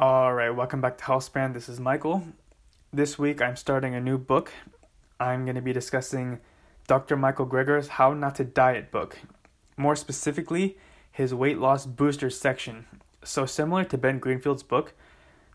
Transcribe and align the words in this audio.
All 0.00 0.32
right, 0.32 0.50
welcome 0.50 0.80
back 0.80 0.96
to 0.98 1.04
Healthspan. 1.04 1.54
This 1.54 1.68
is 1.68 1.80
Michael. 1.80 2.22
This 2.92 3.18
week 3.18 3.42
I'm 3.42 3.56
starting 3.56 3.96
a 3.96 4.00
new 4.00 4.16
book. 4.16 4.52
I'm 5.18 5.44
going 5.44 5.56
to 5.56 5.60
be 5.60 5.72
discussing 5.72 6.38
Dr. 6.86 7.16
Michael 7.16 7.46
Greger's 7.48 7.88
How 7.88 8.12
Not 8.14 8.36
to 8.36 8.44
Diet 8.44 8.92
book. 8.92 9.18
More 9.76 9.96
specifically, 9.96 10.78
his 11.10 11.34
weight 11.34 11.58
loss 11.58 11.84
booster 11.84 12.30
section. 12.30 12.86
So, 13.24 13.44
similar 13.44 13.82
to 13.86 13.98
Ben 13.98 14.20
Greenfield's 14.20 14.62
book, 14.62 14.94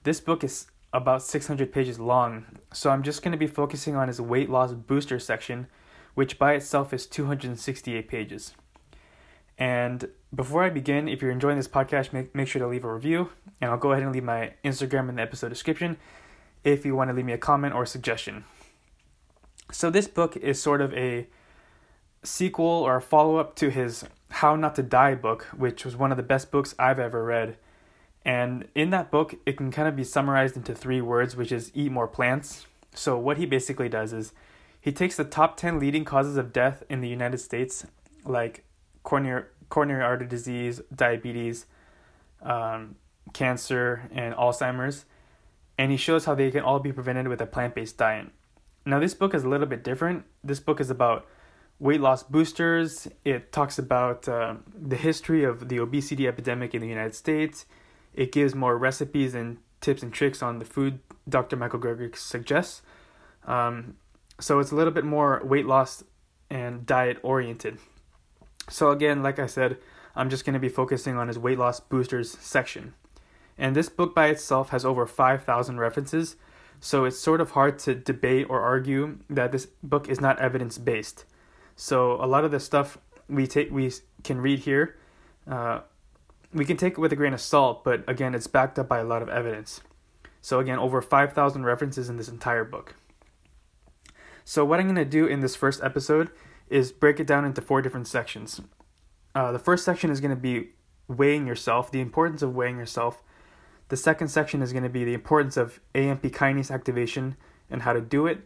this 0.04 0.20
book 0.20 0.44
is 0.44 0.68
about 0.92 1.24
600 1.24 1.72
pages 1.72 1.98
long. 1.98 2.44
So, 2.74 2.90
I'm 2.90 3.02
just 3.02 3.22
going 3.22 3.32
to 3.32 3.38
be 3.38 3.48
focusing 3.48 3.96
on 3.96 4.10
his 4.10 4.20
weight 4.20 4.50
loss 4.50 4.74
booster 4.74 5.20
section, 5.20 5.68
which 6.16 6.38
by 6.38 6.56
itself 6.56 6.94
is 6.94 7.08
268 7.08 8.10
pages. 8.10 8.52
And 9.58 10.10
before 10.34 10.64
I 10.64 10.70
begin, 10.70 11.08
if 11.08 11.22
you're 11.22 11.32
enjoying 11.32 11.58
this 11.58 11.68
podcast, 11.68 12.12
make, 12.14 12.34
make 12.34 12.48
sure 12.48 12.62
to 12.62 12.68
leave 12.68 12.84
a 12.84 12.94
review. 12.94 13.30
And 13.62 13.72
I'll 13.72 13.78
go 13.78 13.92
ahead 13.92 14.04
and 14.04 14.12
leave 14.12 14.24
my 14.24 14.54
Instagram 14.66 15.10
in 15.10 15.16
the 15.16 15.22
episode 15.22 15.50
description 15.50 15.98
if 16.64 16.86
you 16.86 16.96
want 16.96 17.10
to 17.10 17.16
leave 17.16 17.26
me 17.26 17.34
a 17.34 17.38
comment 17.38 17.74
or 17.74 17.84
a 17.84 17.88
suggestion. 17.88 18.46
So, 19.72 19.90
this 19.90 20.08
book 20.08 20.38
is 20.38 20.62
sort 20.62 20.82
of 20.82 20.94
a 20.94 21.28
sequel 22.24 22.66
or 22.66 22.98
a 22.98 23.02
follow 23.02 23.38
up 23.38 23.56
to 23.58 23.70
his 23.70 24.06
How 24.30 24.56
Not 24.56 24.76
to 24.76 24.84
Die 24.84 25.16
book, 25.16 25.44
which 25.56 25.86
was 25.86 25.96
one 25.96 26.12
of 26.12 26.18
the 26.18 26.24
best 26.24 26.52
books 26.52 26.76
I've 26.80 27.00
ever 27.00 27.24
read. 27.24 27.58
And 28.26 28.68
in 28.76 28.92
that 28.92 29.12
book, 29.12 29.36
it 29.46 29.58
can 29.58 29.72
kind 29.72 29.88
of 29.88 29.96
be 29.96 30.04
summarized 30.04 30.56
into 30.56 30.74
three 30.74 31.02
words, 31.02 31.36
which 31.36 31.52
is 31.52 31.72
eat 31.74 31.92
more 31.92 32.08
plants. 32.08 32.66
So, 32.94 33.18
what 33.18 33.38
he 33.38 33.46
basically 33.46 33.90
does 33.90 34.14
is 34.14 34.34
he 34.80 34.92
takes 34.92 35.18
the 35.18 35.24
top 35.24 35.58
10 35.58 35.80
leading 35.80 36.06
causes 36.06 36.38
of 36.38 36.54
death 36.54 36.84
in 36.90 37.02
the 37.02 37.10
United 37.10 37.40
States, 37.40 37.86
like 38.26 38.64
coronary, 39.04 39.44
coronary 39.70 40.04
artery 40.04 40.28
disease, 40.28 40.82
diabetes, 40.94 41.66
um, 42.42 42.96
cancer, 43.34 44.10
and 44.12 44.34
Alzheimer's, 44.36 45.06
and 45.78 45.92
he 45.92 45.98
shows 45.98 46.26
how 46.26 46.36
they 46.36 46.52
can 46.52 46.62
all 46.62 46.80
be 46.80 46.92
prevented 46.92 47.28
with 47.28 47.42
a 47.42 47.46
plant 47.46 47.76
based 47.76 47.98
diet. 47.98 48.28
Now, 48.86 49.00
this 49.00 49.14
book 49.14 49.34
is 49.34 49.44
a 49.44 49.50
little 49.50 49.68
bit 49.68 49.84
different. 49.84 50.26
This 50.44 50.60
book 50.60 50.82
is 50.82 50.90
about 50.90 51.26
weight 51.80 52.02
loss 52.02 52.24
boosters. 52.24 53.08
It 53.24 53.52
talks 53.52 53.80
about 53.80 54.28
uh, 54.28 54.56
the 54.76 54.98
history 54.98 55.44
of 55.44 55.70
the 55.70 55.80
obesity 55.80 56.28
epidemic 56.28 56.74
in 56.74 56.82
the 56.82 56.88
United 56.88 57.16
States. 57.16 57.66
It 58.14 58.32
gives 58.32 58.54
more 58.54 58.78
recipes 58.78 59.34
and 59.34 59.58
tips 59.82 60.04
and 60.04 60.14
tricks 60.14 60.42
on 60.44 60.60
the 60.60 60.66
food 60.66 61.00
Dr. 61.28 61.56
Michael 61.56 61.80
Greger 61.80 62.16
suggests. 62.16 62.82
Um, 63.46 63.96
so 64.40 64.60
it's 64.60 64.72
a 64.72 64.76
little 64.76 64.94
bit 64.94 65.06
more 65.06 65.42
weight 65.44 65.66
loss 65.66 66.04
and 66.50 66.86
diet 66.86 67.18
oriented. 67.24 67.80
So, 68.70 68.92
again, 68.92 69.22
like 69.22 69.40
I 69.40 69.46
said, 69.46 69.78
I'm 70.16 70.30
just 70.30 70.46
going 70.46 70.54
to 70.54 70.60
be 70.60 70.70
focusing 70.70 71.18
on 71.18 71.28
his 71.28 71.40
weight 71.40 71.58
loss 71.58 71.80
boosters 71.80 72.32
section. 72.40 72.94
And 73.58 73.76
this 73.76 73.90
book 73.90 74.16
by 74.16 74.28
itself 74.28 74.70
has 74.70 74.86
over 74.86 75.06
5,000 75.06 75.80
references, 75.80 76.36
so 76.80 77.06
it's 77.06 77.20
sort 77.20 77.42
of 77.42 77.52
hard 77.52 77.80
to 77.80 77.96
debate 77.96 78.48
or 78.50 78.60
argue 78.62 79.20
that 79.30 79.52
this 79.52 79.68
book 79.84 80.10
is 80.10 80.20
not 80.20 80.40
evidence 80.40 80.78
based. 80.78 81.26
So, 81.76 82.14
a 82.24 82.28
lot 82.28 82.46
of 82.46 82.52
the 82.52 82.60
stuff 82.60 82.98
we 83.30 83.48
take 83.48 83.72
we 83.72 83.92
can 84.24 84.40
read 84.40 84.60
here, 84.60 84.98
uh, 85.48 85.82
we 86.54 86.66
can 86.66 86.78
take 86.78 86.94
it 86.94 87.00
with 87.00 87.12
a 87.12 87.16
grain 87.16 87.34
of 87.34 87.42
salt, 87.42 87.84
but 87.84 88.08
again, 88.08 88.36
it's 88.36 88.48
backed 88.48 88.78
up 88.78 88.88
by 88.88 89.00
a 89.00 89.04
lot 89.04 89.22
of 89.22 89.30
evidence. 89.30 89.82
So, 90.42 90.60
again, 90.60 90.78
over 90.78 91.02
5,000 91.02 91.64
references 91.64 92.10
in 92.10 92.18
this 92.18 92.28
entire 92.28 92.64
book. 92.64 92.96
So, 94.46 94.66
what 94.66 94.80
I'm 94.80 94.86
going 94.86 94.96
to 94.96 95.06
do 95.06 95.26
in 95.26 95.40
this 95.40 95.56
first 95.56 95.82
episode 95.84 96.30
is 96.70 96.92
break 96.92 97.20
it 97.20 97.28
down 97.28 97.46
into 97.46 97.62
four 97.62 97.82
different 97.82 98.08
sections. 98.08 98.62
Uh, 99.36 99.52
the 99.52 99.60
first 99.60 99.84
section 99.84 100.10
is 100.10 100.22
going 100.22 100.36
to 100.36 100.42
be 100.42 100.70
weighing 101.08 101.48
yourself, 101.48 101.92
the 101.92 102.02
importance 102.02 102.42
of 102.42 102.56
weighing 102.56 102.78
yourself. 102.78 103.22
The 103.90 103.98
second 103.98 104.30
section 104.30 104.62
is 104.62 104.72
going 104.72 104.84
to 104.84 104.90
be 104.90 105.04
the 105.04 105.14
importance 105.14 105.58
of 105.58 105.80
AMP 105.94 106.24
kinase 106.24 106.72
activation 106.72 107.36
and 107.70 107.82
how 107.82 107.94
to 107.94 108.02
do 108.02 108.28
it. 108.28 108.42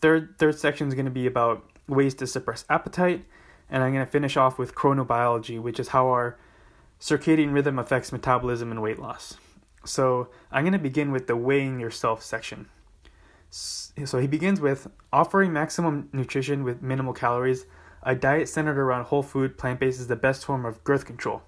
Third 0.00 0.38
third 0.38 0.58
section 0.58 0.88
is 0.88 0.94
going 0.94 1.06
to 1.06 1.10
be 1.10 1.26
about 1.26 1.64
ways 1.88 2.14
to 2.16 2.26
suppress 2.26 2.64
appetite, 2.68 3.24
and 3.68 3.82
I'm 3.82 3.92
going 3.92 4.04
to 4.04 4.10
finish 4.10 4.36
off 4.36 4.58
with 4.58 4.74
chronobiology, 4.74 5.60
which 5.60 5.80
is 5.80 5.88
how 5.88 6.08
our 6.08 6.38
circadian 7.00 7.52
rhythm 7.52 7.78
affects 7.78 8.12
metabolism 8.12 8.70
and 8.70 8.82
weight 8.82 8.98
loss. 8.98 9.36
So, 9.84 10.28
I'm 10.52 10.64
going 10.64 10.72
to 10.72 10.78
begin 10.78 11.12
with 11.12 11.26
the 11.26 11.36
weighing 11.36 11.80
yourself 11.80 12.22
section. 12.22 12.68
So 14.04 14.18
he 14.18 14.26
begins 14.26 14.60
with 14.60 14.88
offering 15.12 15.52
maximum 15.52 16.08
nutrition 16.12 16.64
with 16.64 16.82
minimal 16.82 17.12
calories. 17.12 17.66
A 18.02 18.14
diet 18.14 18.48
centered 18.48 18.78
around 18.78 19.06
whole 19.06 19.22
food, 19.22 19.58
plant 19.58 19.80
based 19.80 20.00
is 20.00 20.06
the 20.06 20.16
best 20.16 20.44
form 20.44 20.64
of 20.64 20.84
girth 20.84 21.04
control. 21.04 21.42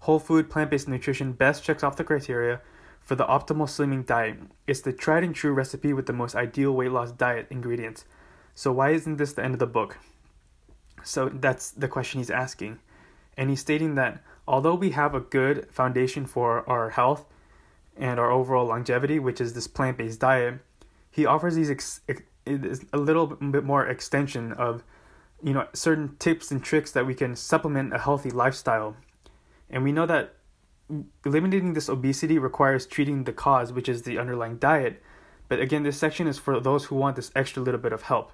Whole 0.00 0.18
food, 0.18 0.50
plant 0.50 0.70
based 0.70 0.88
nutrition 0.88 1.32
best 1.32 1.64
checks 1.64 1.82
off 1.82 1.96
the 1.96 2.04
criteria 2.04 2.60
for 3.00 3.14
the 3.14 3.24
optimal 3.24 3.66
slimming 3.66 4.04
diet. 4.04 4.38
It's 4.66 4.80
the 4.80 4.92
tried 4.92 5.24
and 5.24 5.34
true 5.34 5.52
recipe 5.52 5.92
with 5.92 6.06
the 6.06 6.12
most 6.12 6.34
ideal 6.34 6.72
weight 6.72 6.90
loss 6.90 7.12
diet 7.12 7.46
ingredients. 7.50 8.04
So, 8.54 8.72
why 8.72 8.90
isn't 8.90 9.16
this 9.16 9.32
the 9.32 9.44
end 9.44 9.54
of 9.54 9.60
the 9.60 9.66
book? 9.66 9.98
So, 11.02 11.28
that's 11.28 11.70
the 11.70 11.88
question 11.88 12.20
he's 12.20 12.30
asking. 12.30 12.80
And 13.36 13.50
he's 13.50 13.60
stating 13.60 13.94
that 13.94 14.22
although 14.48 14.74
we 14.74 14.90
have 14.90 15.14
a 15.14 15.20
good 15.20 15.68
foundation 15.70 16.26
for 16.26 16.68
our 16.68 16.90
health 16.90 17.26
and 17.96 18.18
our 18.18 18.30
overall 18.30 18.66
longevity, 18.66 19.18
which 19.18 19.40
is 19.40 19.54
this 19.54 19.66
plant 19.66 19.98
based 19.98 20.20
diet, 20.20 20.60
he 21.16 21.24
offers 21.24 21.54
these 21.54 21.70
ex- 21.70 22.02
ex- 22.10 22.84
a 22.92 22.98
little 22.98 23.26
bit 23.26 23.64
more 23.64 23.86
extension 23.86 24.52
of 24.52 24.84
you 25.42 25.54
know 25.54 25.66
certain 25.72 26.14
tips 26.18 26.50
and 26.50 26.62
tricks 26.62 26.92
that 26.92 27.06
we 27.06 27.14
can 27.14 27.34
supplement 27.34 27.94
a 27.94 27.98
healthy 27.98 28.30
lifestyle. 28.30 28.94
And 29.70 29.82
we 29.82 29.92
know 29.92 30.04
that 30.04 30.34
eliminating 31.24 31.72
this 31.72 31.88
obesity 31.88 32.38
requires 32.38 32.86
treating 32.86 33.24
the 33.24 33.32
cause 33.32 33.72
which 33.72 33.88
is 33.88 34.02
the 34.02 34.18
underlying 34.18 34.58
diet. 34.58 35.02
But 35.48 35.58
again 35.58 35.84
this 35.84 35.96
section 35.96 36.26
is 36.26 36.38
for 36.38 36.60
those 36.60 36.84
who 36.84 36.96
want 36.96 37.16
this 37.16 37.32
extra 37.34 37.62
little 37.62 37.80
bit 37.80 37.94
of 37.94 38.02
help. 38.02 38.32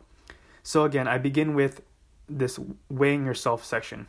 So 0.65 0.83
again 0.83 1.07
i 1.07 1.19
begin 1.19 1.55
with 1.55 1.83
this 2.29 2.59
weighing 2.89 3.25
yourself 3.25 3.65
section. 3.65 4.09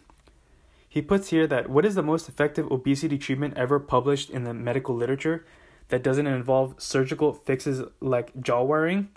He 0.90 1.04
puts 1.04 1.30
here 1.30 1.46
that 1.46 1.70
what 1.70 1.86
is 1.86 1.94
the 1.94 2.02
most 2.02 2.28
effective 2.28 2.72
obesity 2.72 3.20
treatment 3.20 3.56
ever 3.56 3.80
published 3.80 4.32
in 4.32 4.46
the 4.46 4.54
medical 4.56 4.96
literature 4.96 5.46
that 5.94 6.02
doesn't 6.02 6.26
involve 6.26 6.74
surgical 6.80 7.34
fixes 7.34 7.84
like 8.00 8.32
jaw 8.42 8.64
wiring, 8.64 9.10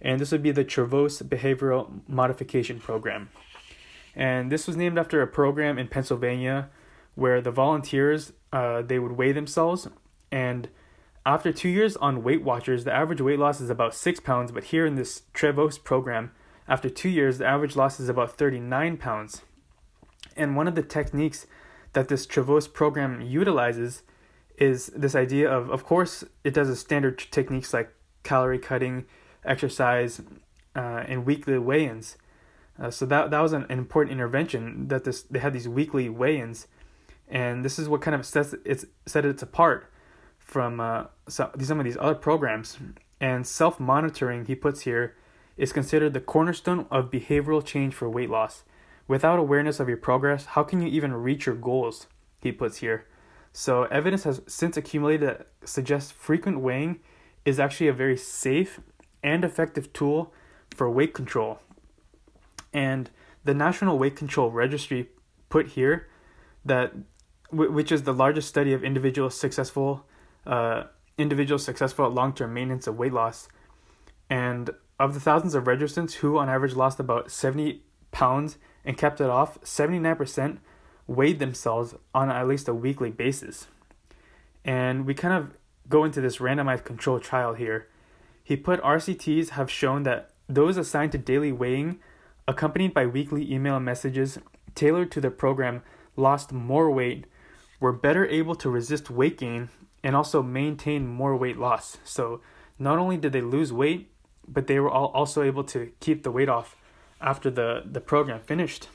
and 0.00 0.18
this 0.18 0.32
would 0.32 0.42
be 0.42 0.50
the 0.50 0.64
Trevose 0.64 1.22
Behavioral 1.22 2.00
Modification 2.08 2.80
Program. 2.80 3.30
And 4.16 4.50
this 4.50 4.66
was 4.66 4.76
named 4.76 4.98
after 4.98 5.22
a 5.22 5.28
program 5.28 5.78
in 5.78 5.86
Pennsylvania 5.86 6.68
where 7.14 7.40
the 7.40 7.52
volunteers 7.52 8.32
uh, 8.52 8.82
they 8.82 8.98
would 8.98 9.12
weigh 9.12 9.30
themselves 9.30 9.86
and 10.32 10.68
after 11.24 11.52
two 11.52 11.68
years 11.68 11.96
on 11.98 12.24
Weight 12.24 12.42
Watchers, 12.42 12.82
the 12.82 12.92
average 12.92 13.20
weight 13.20 13.38
loss 13.38 13.60
is 13.60 13.70
about 13.70 13.94
six 13.94 14.18
pounds, 14.18 14.50
but 14.50 14.64
here 14.64 14.84
in 14.84 14.96
this 14.96 15.22
Trevose 15.32 15.80
program, 15.82 16.32
after 16.66 16.90
two 16.90 17.08
years, 17.08 17.38
the 17.38 17.46
average 17.46 17.76
loss 17.76 18.00
is 18.00 18.08
about 18.08 18.36
39 18.36 18.96
pounds. 18.96 19.42
And 20.36 20.56
one 20.56 20.66
of 20.66 20.74
the 20.74 20.82
techniques 20.82 21.46
that 21.92 22.08
this 22.08 22.26
Trevose 22.26 22.72
program 22.72 23.20
utilizes 23.20 24.02
is 24.58 24.86
this 24.88 25.14
idea 25.14 25.50
of, 25.50 25.70
of 25.70 25.84
course, 25.84 26.24
it 26.44 26.54
does 26.54 26.68
a 26.68 26.76
standard 26.76 27.18
techniques 27.30 27.72
like 27.74 27.92
calorie 28.22 28.58
cutting, 28.58 29.04
exercise, 29.44 30.20
uh, 30.74 31.04
and 31.06 31.24
weekly 31.24 31.58
weigh-ins. 31.58 32.16
Uh, 32.78 32.90
so 32.90 33.06
that 33.06 33.30
that 33.30 33.40
was 33.40 33.52
an, 33.52 33.64
an, 33.70 33.78
important 33.78 34.12
intervention 34.12 34.88
that 34.88 35.04
this 35.04 35.22
they 35.22 35.38
had 35.38 35.54
these 35.54 35.66
weekly 35.66 36.10
weigh-ins, 36.10 36.66
and 37.26 37.64
this 37.64 37.78
is 37.78 37.88
what 37.88 38.02
kind 38.02 38.14
of 38.14 38.26
sets 38.26 38.54
it's 38.66 38.84
set 39.06 39.24
it 39.24 39.40
apart 39.40 39.90
from 40.38 40.78
uh, 40.78 41.04
some 41.26 41.80
of 41.80 41.84
these 41.84 41.96
other 41.98 42.14
programs. 42.14 42.78
And 43.18 43.46
self-monitoring, 43.46 44.44
he 44.44 44.54
puts 44.54 44.82
here, 44.82 45.16
is 45.56 45.72
considered 45.72 46.12
the 46.12 46.20
cornerstone 46.20 46.86
of 46.90 47.10
behavioral 47.10 47.64
change 47.64 47.94
for 47.94 48.10
weight 48.10 48.28
loss. 48.28 48.62
Without 49.08 49.38
awareness 49.38 49.80
of 49.80 49.88
your 49.88 49.96
progress, 49.96 50.44
how 50.46 50.62
can 50.62 50.82
you 50.82 50.88
even 50.88 51.14
reach 51.14 51.46
your 51.46 51.54
goals? 51.54 52.08
He 52.42 52.52
puts 52.52 52.78
here. 52.78 53.06
So, 53.58 53.84
evidence 53.84 54.24
has 54.24 54.42
since 54.46 54.76
accumulated 54.76 55.26
that 55.26 55.46
suggests 55.64 56.12
frequent 56.12 56.60
weighing 56.60 57.00
is 57.46 57.58
actually 57.58 57.88
a 57.88 57.92
very 57.94 58.18
safe 58.18 58.80
and 59.22 59.46
effective 59.46 59.94
tool 59.94 60.30
for 60.74 60.90
weight 60.90 61.14
control. 61.14 61.60
And 62.74 63.08
the 63.44 63.54
National 63.54 63.98
Weight 63.98 64.14
Control 64.14 64.50
Registry 64.50 65.08
put 65.48 65.68
here 65.68 66.06
that 66.66 66.92
which 67.50 67.90
is 67.90 68.02
the 68.02 68.12
largest 68.12 68.46
study 68.46 68.74
of 68.74 68.84
individuals 68.84 69.40
successful 69.40 70.04
uh, 70.46 70.82
individuals 71.16 71.64
successful 71.64 72.04
at 72.04 72.12
long-term 72.12 72.52
maintenance 72.52 72.86
of 72.86 72.98
weight 72.98 73.14
loss. 73.14 73.48
And 74.28 74.68
of 75.00 75.14
the 75.14 75.20
thousands 75.20 75.54
of 75.54 75.64
registrants 75.64 76.16
who 76.16 76.36
on 76.36 76.50
average 76.50 76.74
lost 76.74 77.00
about 77.00 77.30
70 77.30 77.82
pounds 78.12 78.58
and 78.84 78.98
kept 78.98 79.18
it 79.18 79.30
off, 79.30 79.58
79% 79.62 80.58
weighed 81.06 81.38
themselves 81.38 81.94
on 82.14 82.30
at 82.30 82.48
least 82.48 82.68
a 82.68 82.74
weekly 82.74 83.10
basis. 83.10 83.68
And 84.64 85.06
we 85.06 85.14
kind 85.14 85.34
of 85.34 85.56
go 85.88 86.04
into 86.04 86.20
this 86.20 86.38
randomized 86.38 86.84
control 86.84 87.20
trial 87.20 87.54
here. 87.54 87.88
He 88.42 88.56
put 88.56 88.82
RCTs 88.82 89.50
have 89.50 89.70
shown 89.70 90.02
that 90.04 90.30
those 90.48 90.76
assigned 90.76 91.12
to 91.12 91.18
daily 91.18 91.52
weighing, 91.52 91.98
accompanied 92.46 92.94
by 92.94 93.06
weekly 93.06 93.52
email 93.52 93.80
messages 93.80 94.38
tailored 94.74 95.10
to 95.10 95.20
the 95.20 95.30
program, 95.30 95.82
lost 96.16 96.52
more 96.52 96.90
weight, 96.90 97.26
were 97.80 97.92
better 97.92 98.26
able 98.26 98.54
to 98.54 98.70
resist 98.70 99.10
weight 99.10 99.38
gain, 99.38 99.68
and 100.04 100.14
also 100.14 100.42
maintain 100.42 101.06
more 101.06 101.36
weight 101.36 101.56
loss. 101.56 101.98
So 102.04 102.40
not 102.78 102.98
only 102.98 103.16
did 103.16 103.32
they 103.32 103.40
lose 103.40 103.72
weight, 103.72 104.10
but 104.46 104.68
they 104.68 104.78
were 104.78 104.90
all 104.90 105.06
also 105.06 105.42
able 105.42 105.64
to 105.64 105.90
keep 105.98 106.22
the 106.22 106.30
weight 106.30 106.48
off 106.48 106.76
after 107.20 107.50
the, 107.50 107.82
the 107.84 108.00
program 108.00 108.40
finished. 108.40 108.88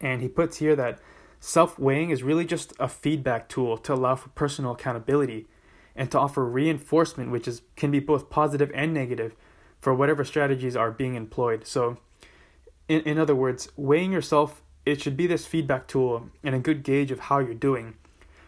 And 0.00 0.22
he 0.22 0.28
puts 0.28 0.58
here 0.58 0.76
that 0.76 0.98
self 1.40 1.78
weighing 1.78 2.10
is 2.10 2.22
really 2.22 2.44
just 2.44 2.72
a 2.78 2.88
feedback 2.88 3.48
tool 3.48 3.76
to 3.78 3.94
allow 3.94 4.16
for 4.16 4.28
personal 4.30 4.72
accountability 4.72 5.46
and 5.94 6.10
to 6.10 6.18
offer 6.18 6.44
reinforcement, 6.44 7.30
which 7.30 7.46
is 7.46 7.62
can 7.76 7.90
be 7.90 8.00
both 8.00 8.30
positive 8.30 8.70
and 8.74 8.94
negative 8.94 9.34
for 9.80 9.92
whatever 9.92 10.24
strategies 10.24 10.76
are 10.76 10.90
being 10.90 11.16
employed. 11.16 11.66
So, 11.66 11.98
in, 12.88 13.00
in 13.02 13.18
other 13.18 13.34
words, 13.34 13.68
weighing 13.76 14.12
yourself, 14.12 14.62
it 14.86 15.00
should 15.00 15.16
be 15.16 15.26
this 15.26 15.46
feedback 15.46 15.86
tool 15.86 16.28
and 16.42 16.54
a 16.54 16.60
good 16.60 16.82
gauge 16.82 17.10
of 17.10 17.20
how 17.20 17.40
you're 17.40 17.54
doing. 17.54 17.94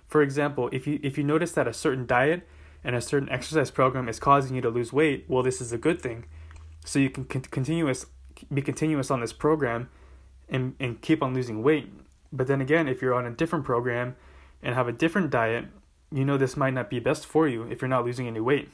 For 0.07 0.23
example, 0.23 0.69
if 0.73 0.87
you 0.87 1.01
if 1.03 1.19
you 1.19 1.25
notice 1.25 1.53
that 1.53 1.69
a 1.69 1.73
certain 1.73 2.07
diet 2.07 2.47
and 2.83 2.95
a 2.95 3.01
certain 3.01 3.29
exercise 3.31 3.71
program 3.71 4.09
is 4.09 4.21
causing 4.21 4.55
you 4.55 4.63
to 4.63 4.71
lose 4.71 4.93
weight, 4.93 5.25
well, 5.29 5.43
this 5.43 5.61
is 5.61 5.73
a 5.73 5.79
good 5.79 6.01
thing. 6.01 6.27
So 6.85 6.99
you 6.99 7.11
can 7.11 7.25
continuous 7.25 8.07
be 8.53 8.63
continuous 8.63 9.11
on 9.11 9.21
this 9.21 9.33
program 9.33 9.89
and 10.49 10.75
and 10.81 11.01
keep 11.01 11.23
on 11.23 11.35
losing 11.35 11.63
weight. 11.63 11.93
But 12.33 12.47
then 12.47 12.61
again, 12.61 12.89
if 12.89 13.01
you're 13.01 13.15
on 13.15 13.27
a 13.27 13.31
different 13.31 13.65
program 13.65 14.17
and 14.63 14.75
have 14.75 14.89
a 14.89 14.93
different 14.93 15.31
diet, 15.31 15.67
you 16.11 16.25
know 16.25 16.37
this 16.37 16.57
might 16.57 16.75
not 16.75 16.91
be 16.91 16.99
best 16.99 17.27
for 17.27 17.49
you 17.49 17.65
if 17.65 17.81
you're 17.81 17.89
not 17.89 18.05
losing 18.05 18.27
any 18.27 18.41
weight. 18.41 18.69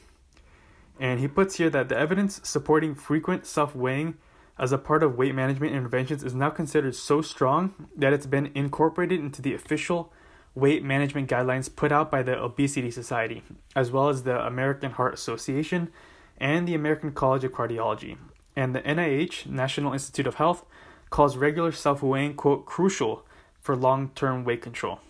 And 0.98 1.20
he 1.20 1.28
puts 1.28 1.56
here 1.56 1.70
that 1.70 1.88
the 1.88 1.96
evidence 1.96 2.40
supporting 2.44 2.94
frequent 2.94 3.46
self 3.46 3.74
weighing 3.74 4.14
as 4.58 4.72
a 4.72 4.78
part 4.78 5.02
of 5.02 5.16
weight 5.16 5.34
management 5.34 5.74
interventions 5.74 6.22
is 6.22 6.34
now 6.34 6.50
considered 6.50 6.94
so 6.94 7.22
strong 7.22 7.88
that 7.96 8.12
it's 8.12 8.26
been 8.26 8.50
incorporated 8.54 9.18
into 9.18 9.40
the 9.40 9.54
official 9.54 10.12
weight 10.54 10.84
management 10.84 11.30
guidelines 11.30 11.74
put 11.74 11.90
out 11.90 12.10
by 12.10 12.22
the 12.22 12.38
Obesity 12.38 12.90
Society, 12.90 13.42
as 13.74 13.90
well 13.90 14.10
as 14.10 14.24
the 14.24 14.38
American 14.38 14.90
Heart 14.92 15.14
Association 15.14 15.90
and 16.36 16.68
the 16.68 16.74
American 16.74 17.12
College 17.12 17.44
of 17.44 17.52
Cardiology. 17.52 18.18
And 18.54 18.74
the 18.74 18.82
NIH, 18.82 19.46
National 19.46 19.94
Institute 19.94 20.26
of 20.26 20.34
Health, 20.34 20.66
calls 21.10 21.36
regular 21.36 21.72
self 21.72 22.02
weighing, 22.02 22.34
quote, 22.34 22.66
crucial 22.66 23.26
for 23.60 23.76
long 23.76 24.10
term 24.14 24.44
weight 24.44 24.62
control. 24.62 25.00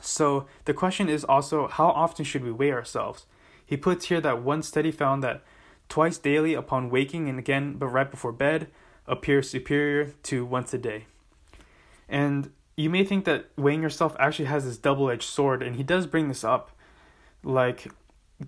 So 0.00 0.46
the 0.64 0.74
question 0.74 1.08
is 1.08 1.24
also 1.24 1.68
how 1.68 1.88
often 1.88 2.24
should 2.24 2.44
we 2.44 2.52
weigh 2.52 2.72
ourselves? 2.72 3.26
He 3.64 3.76
puts 3.76 4.06
here 4.06 4.20
that 4.20 4.42
one 4.42 4.62
study 4.62 4.90
found 4.90 5.22
that 5.22 5.42
twice 5.88 6.18
daily 6.18 6.54
upon 6.54 6.90
waking 6.90 7.28
and 7.28 7.38
again 7.38 7.74
but 7.74 7.88
right 7.88 8.10
before 8.10 8.32
bed 8.32 8.68
appears 9.06 9.50
superior 9.50 10.14
to 10.22 10.44
once 10.44 10.72
a 10.72 10.78
day. 10.78 11.06
And 12.08 12.50
you 12.76 12.88
may 12.88 13.04
think 13.04 13.24
that 13.26 13.50
weighing 13.56 13.82
yourself 13.82 14.16
actually 14.18 14.46
has 14.46 14.64
this 14.64 14.78
double 14.78 15.10
edged 15.10 15.28
sword, 15.28 15.62
and 15.62 15.76
he 15.76 15.82
does 15.82 16.06
bring 16.06 16.28
this 16.28 16.44
up. 16.44 16.70
Like, 17.42 17.88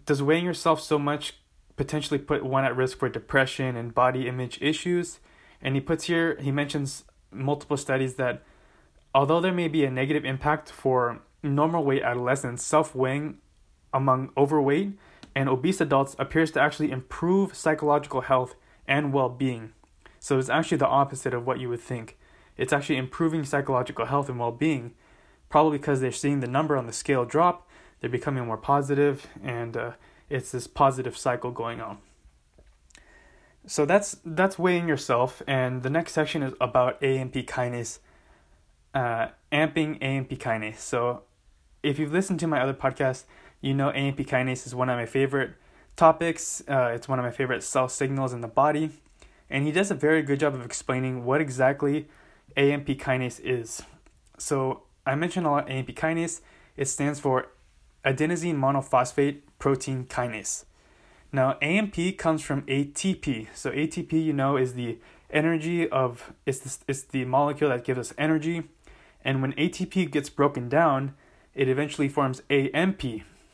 does 0.06 0.23
weighing 0.23 0.44
yourself 0.44 0.81
so 0.81 0.99
much 0.99 1.35
potentially 1.76 2.19
put 2.19 2.44
one 2.44 2.65
at 2.65 2.76
risk 2.76 2.99
for 2.99 3.08
depression 3.08 3.76
and 3.76 3.94
body 3.94 4.26
image 4.26 4.58
issues? 4.62 5.19
And 5.62 5.75
he 5.75 5.81
puts 5.81 6.05
here, 6.05 6.37
he 6.41 6.50
mentions 6.50 7.05
multiple 7.31 7.76
studies 7.76 8.14
that 8.14 8.43
although 9.14 9.41
there 9.41 9.53
may 9.53 9.69
be 9.69 9.85
a 9.85 9.91
negative 9.91 10.25
impact 10.25 10.70
for 10.70 11.23
normal 11.43 11.85
weight 11.85 12.03
adolescents, 12.03 12.64
self 12.64 12.94
weighing 12.94 13.38
among 13.93 14.31
overweight 14.37 14.99
and 15.35 15.49
obese 15.49 15.81
adults 15.81 16.17
appears 16.19 16.50
to 16.53 16.61
actually 16.61 16.91
improve 16.91 17.55
psychological 17.55 18.23
health 18.23 18.55
and 18.87 19.12
well 19.12 19.29
being. 19.29 19.73
So 20.19 20.38
it's 20.38 20.49
actually 20.49 20.79
the 20.79 20.87
opposite 20.87 21.35
of 21.35 21.47
what 21.47 21.59
you 21.61 21.69
would 21.69 21.81
think. 21.81 22.19
It's 22.56 22.73
actually 22.73 22.97
improving 22.97 23.44
psychological 23.44 24.06
health 24.06 24.29
and 24.29 24.38
well 24.38 24.53
being, 24.53 24.93
probably 25.49 25.79
because 25.79 26.00
they're 26.00 26.12
seeing 26.12 26.41
the 26.41 26.47
number 26.47 26.76
on 26.76 26.87
the 26.87 26.93
scale 26.93 27.25
drop, 27.25 27.69
they're 28.00 28.11
becoming 28.11 28.47
more 28.47 28.56
positive, 28.56 29.26
and 29.43 29.76
uh, 29.76 29.93
it's 30.29 30.53
this 30.53 30.67
positive 30.67 31.17
cycle 31.17 31.50
going 31.50 31.81
on. 31.81 31.99
So 33.67 33.87
that's 33.87 34.17
that's 34.25 34.59
weighing 34.59 34.88
yourself, 34.88 35.41
and 35.47 35.82
the 35.82 35.91
next 35.91 36.12
section 36.12 36.43
is 36.43 36.53
about 36.61 37.03
AMP 37.03 37.35
kinase, 37.35 38.00
uh, 38.93 39.29
amping 39.53 40.03
AMP 40.03 40.31
kinase. 40.31 40.79
So 40.79 41.23
if 41.82 41.99
you've 41.99 42.12
listened 42.12 42.41
to 42.41 42.49
my 42.49 42.61
other 42.61 42.75
podcast, 42.75 43.25
you 43.61 43.73
know 43.73 43.91
AMP 43.91 44.19
kinase 44.19 44.67
is 44.67 44.75
one 44.75 44.88
of 44.88 44.97
my 44.97 45.06
favorite 45.06 45.53
topics. 45.94 46.62
Uh, 46.69 46.91
it's 46.94 47.06
one 47.06 47.20
of 47.20 47.25
my 47.25 47.31
favorite 47.31 47.62
cell 47.62 47.88
signals 47.88 48.32
in 48.32 48.41
the 48.41 48.49
body, 48.49 48.91
and 49.49 49.65
he 49.65 49.70
does 49.70 49.93
a 49.93 49.94
very 49.94 50.23
good 50.23 50.41
job 50.41 50.55
of 50.55 50.65
explaining 50.65 51.25
what 51.25 51.41
exactly 51.41 52.08
AMP 52.56 52.88
kinase 52.88 53.41
is. 53.44 53.82
So 54.38 54.82
I 55.06 55.15
mentioned 55.15 55.47
a 55.47 55.50
lot 55.50 55.70
AMP 55.70 55.88
kinase. 55.91 56.41
It 56.76 56.88
stands 56.88 57.20
for 57.20 57.49
adenosine 58.05 58.56
monophosphate 58.56 59.43
protein 59.61 60.06
kinase. 60.06 60.65
Now 61.32 61.56
AMP 61.62 62.19
comes 62.19 62.43
from 62.43 62.62
ATP. 62.62 63.49
So 63.55 63.70
ATP, 63.70 64.12
you 64.12 64.34
know, 64.34 64.56
is 64.58 64.75
the 64.75 64.99
energy 65.31 65.88
of 65.88 66.32
it's 66.44 66.58
the, 66.58 66.84
it's 66.87 67.02
the 67.02 67.25
molecule 67.25 67.70
that 67.70 67.84
gives 67.84 67.99
us 67.99 68.14
energy. 68.19 68.64
And 69.25 69.40
when 69.40 69.55
ATP 69.55 70.11
gets 70.11 70.29
broken 70.29 70.69
down, 70.69 71.14
it 71.55 71.69
eventually 71.69 72.08
forms 72.08 72.43
AMP. 72.50 73.02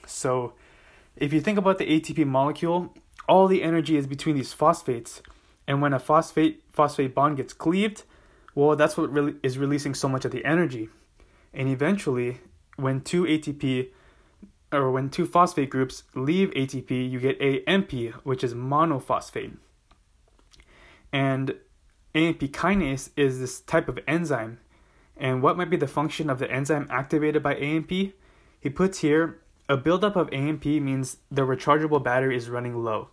So 0.06 0.54
if 1.16 1.32
you 1.32 1.40
think 1.40 1.58
about 1.58 1.78
the 1.78 1.86
ATP 1.86 2.26
molecule, 2.26 2.94
all 3.28 3.46
the 3.46 3.62
energy 3.62 3.96
is 3.96 4.06
between 4.06 4.34
these 4.34 4.52
phosphates. 4.52 5.22
And 5.69 5.80
when 5.80 5.92
a 5.92 6.00
phosphate 6.00 6.64
phosphate 6.72 7.14
bond 7.14 7.36
gets 7.36 7.52
cleaved, 7.52 8.02
well, 8.54 8.75
that's 8.75 8.96
what 8.96 9.12
really 9.12 9.34
is 9.44 9.56
releasing 9.56 9.94
so 9.94 10.08
much 10.08 10.25
of 10.25 10.32
the 10.32 10.44
energy. 10.44 10.88
And 11.54 11.69
eventually, 11.69 12.40
when 12.76 13.02
two 13.02 13.22
ATP 13.25 13.90
or 14.72 14.90
when 14.90 15.10
two 15.10 15.26
phosphate 15.26 15.70
groups 15.70 16.04
leave 16.14 16.50
ATP, 16.50 17.10
you 17.10 17.20
get 17.20 17.40
AMP, 17.40 17.92
which 18.24 18.44
is 18.44 18.54
monophosphate. 18.54 19.56
And 21.12 21.54
AMP 22.14 22.40
kinase 22.40 23.10
is 23.16 23.40
this 23.40 23.60
type 23.60 23.88
of 23.88 23.98
enzyme. 24.06 24.58
And 25.16 25.42
what 25.42 25.56
might 25.56 25.70
be 25.70 25.76
the 25.76 25.86
function 25.86 26.30
of 26.30 26.38
the 26.38 26.50
enzyme 26.50 26.86
activated 26.90 27.42
by 27.42 27.56
AMP? 27.56 27.90
He 27.90 28.70
puts 28.70 29.00
here 29.00 29.40
a 29.68 29.76
buildup 29.76 30.16
of 30.16 30.32
AMP 30.32 30.64
means 30.64 31.18
the 31.30 31.42
rechargeable 31.42 32.02
battery 32.02 32.36
is 32.36 32.48
running 32.48 32.82
low. 32.82 33.08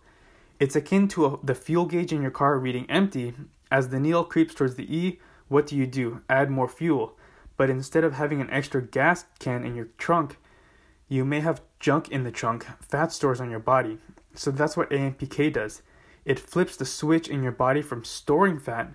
It's 0.58 0.74
akin 0.74 1.06
to 1.08 1.26
a, 1.26 1.38
the 1.44 1.54
fuel 1.54 1.84
gauge 1.84 2.12
in 2.12 2.22
your 2.22 2.30
car 2.30 2.58
reading 2.58 2.86
empty. 2.88 3.34
As 3.70 3.90
the 3.90 4.00
needle 4.00 4.24
creeps 4.24 4.54
towards 4.54 4.76
the 4.76 4.96
E, 4.96 5.20
what 5.48 5.66
do 5.66 5.76
you 5.76 5.86
do? 5.86 6.22
Add 6.30 6.50
more 6.50 6.68
fuel. 6.68 7.16
But 7.58 7.68
instead 7.68 8.04
of 8.04 8.14
having 8.14 8.40
an 8.40 8.50
extra 8.50 8.80
gas 8.82 9.26
can 9.38 9.64
in 9.64 9.74
your 9.74 9.88
trunk, 9.98 10.38
you 11.08 11.24
may 11.24 11.40
have 11.40 11.62
junk 11.80 12.08
in 12.08 12.24
the 12.24 12.30
trunk, 12.30 12.66
fat 12.80 13.12
stores 13.12 13.40
on 13.40 13.50
your 13.50 13.60
body. 13.60 13.98
So 14.34 14.50
that's 14.50 14.76
what 14.76 14.90
AMPK 14.90 15.52
does. 15.52 15.82
It 16.24 16.38
flips 16.38 16.76
the 16.76 16.84
switch 16.84 17.28
in 17.28 17.42
your 17.42 17.52
body 17.52 17.82
from 17.82 18.04
storing 18.04 18.58
fat 18.58 18.92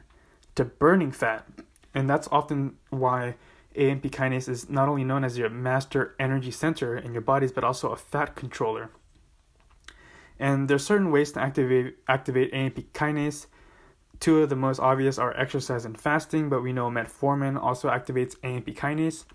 to 0.56 0.66
burning 0.66 1.12
fat. 1.12 1.48
And 1.94 2.10
that's 2.10 2.28
often 2.32 2.76
why 2.90 3.36
AMP 3.76 4.04
kinase 4.04 4.50
is 4.50 4.70
not 4.70 4.90
only 4.90 5.04
known 5.04 5.24
as 5.24 5.38
your 5.38 5.50
master 5.50 6.16
energy 6.20 6.52
center 6.52 6.98
in 6.98 7.14
your 7.14 7.22
bodies, 7.22 7.52
but 7.52 7.64
also 7.64 7.92
a 7.92 7.98
fat 7.98 8.36
controller. 8.36 8.90
And 10.38 10.68
there's 10.68 10.86
certain 10.86 11.12
ways 11.12 11.32
to 11.34 11.40
activate 11.40 11.98
activate 12.08 12.54
AMP 12.54 12.94
kinase 12.94 13.46
Two 14.22 14.44
of 14.44 14.50
the 14.50 14.56
most 14.56 14.80
obvious 14.80 15.18
are 15.18 15.36
exercise 15.36 15.84
and 15.84 16.00
fasting, 16.00 16.48
but 16.48 16.62
we 16.62 16.72
know 16.72 16.92
metformin 16.92 17.60
also 17.60 17.90
activates 17.90 18.36
AMP 18.44 18.68
kinase. 18.68 19.26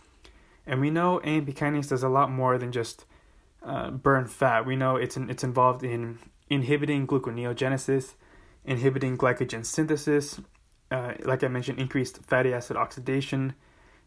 And 0.67 0.81
we 0.81 0.91
know 0.91 1.21
AMP 1.23 1.49
kinase 1.51 1.89
does 1.89 2.03
a 2.03 2.09
lot 2.09 2.31
more 2.31 2.59
than 2.59 2.73
just 2.73 3.05
uh, 3.63 3.91
burn 3.91 4.27
fat. 4.27 4.67
We 4.67 4.77
know 4.77 4.97
it's, 4.97 5.17
it's 5.17 5.45
involved 5.45 5.85
in 5.85 6.19
inhibiting 6.51 7.07
gluconeogenesis, 7.07 8.15
inhibiting 8.65 9.17
glycogen 9.17 9.65
synthesis, 9.65 10.41
uh, 10.91 11.15
like 11.25 11.43
I 11.43 11.49
mentioned, 11.49 11.79
increased 11.79 12.23
fatty 12.23 12.53
acid 12.53 12.77
oxidation, 12.77 13.55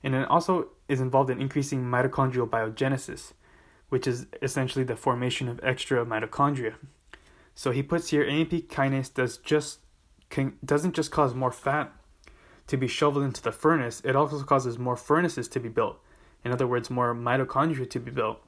and 0.04 0.16
it 0.16 0.30
also 0.30 0.70
is 0.88 1.02
involved 1.02 1.30
in 1.30 1.42
increasing 1.42 1.84
mitochondrial 1.84 2.50
biogenesis, 2.50 3.34
which 3.90 4.08
is 4.08 4.28
essentially 4.42 4.86
the 4.86 4.96
formation 4.96 5.50
of 5.50 5.60
extra 5.62 6.06
mitochondria. 6.06 6.76
So 7.56 7.72
he 7.72 7.84
puts 7.84 8.10
here 8.10 8.24
AMP 8.24 8.52
kinase 8.70 9.14
does 9.14 9.38
just 9.38 9.80
can 10.30 10.58
doesn't 10.64 10.96
just 10.96 11.12
cause 11.12 11.34
more 11.34 11.52
fat 11.52 11.92
to 12.68 12.78
be 12.78 12.88
shoveled 12.88 13.26
into 13.26 13.42
the 13.42 13.52
furnace, 13.52 14.02
it 14.06 14.16
also 14.16 14.42
causes 14.44 14.78
more 14.78 14.96
furnaces 14.96 15.48
to 15.50 15.60
be 15.60 15.70
built. 15.70 16.00
In 16.44 16.52
other 16.52 16.68
words, 16.68 16.90
more 16.90 17.14
mitochondria 17.14 17.90
to 17.90 18.00
be 18.00 18.12
built. 18.12 18.42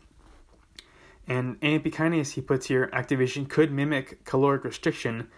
And 1.27 1.57
AMP 1.61 1.85
kinase, 1.85 2.31
he 2.31 2.41
puts 2.41 2.67
here, 2.67 2.89
activation 2.93 3.45
could 3.45 3.71
mimic 3.71 4.25
caloric 4.25 4.63
restriction, 4.63 5.29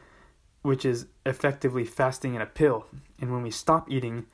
which 0.62 0.86
is 0.86 1.08
effectively 1.26 1.84
fasting 1.84 2.36
in 2.36 2.42
a 2.42 2.46
pill. 2.46 2.86
And 3.20 3.32
when 3.32 3.44
we 3.44 3.52
stop 3.52 3.92
eating, 3.92 4.26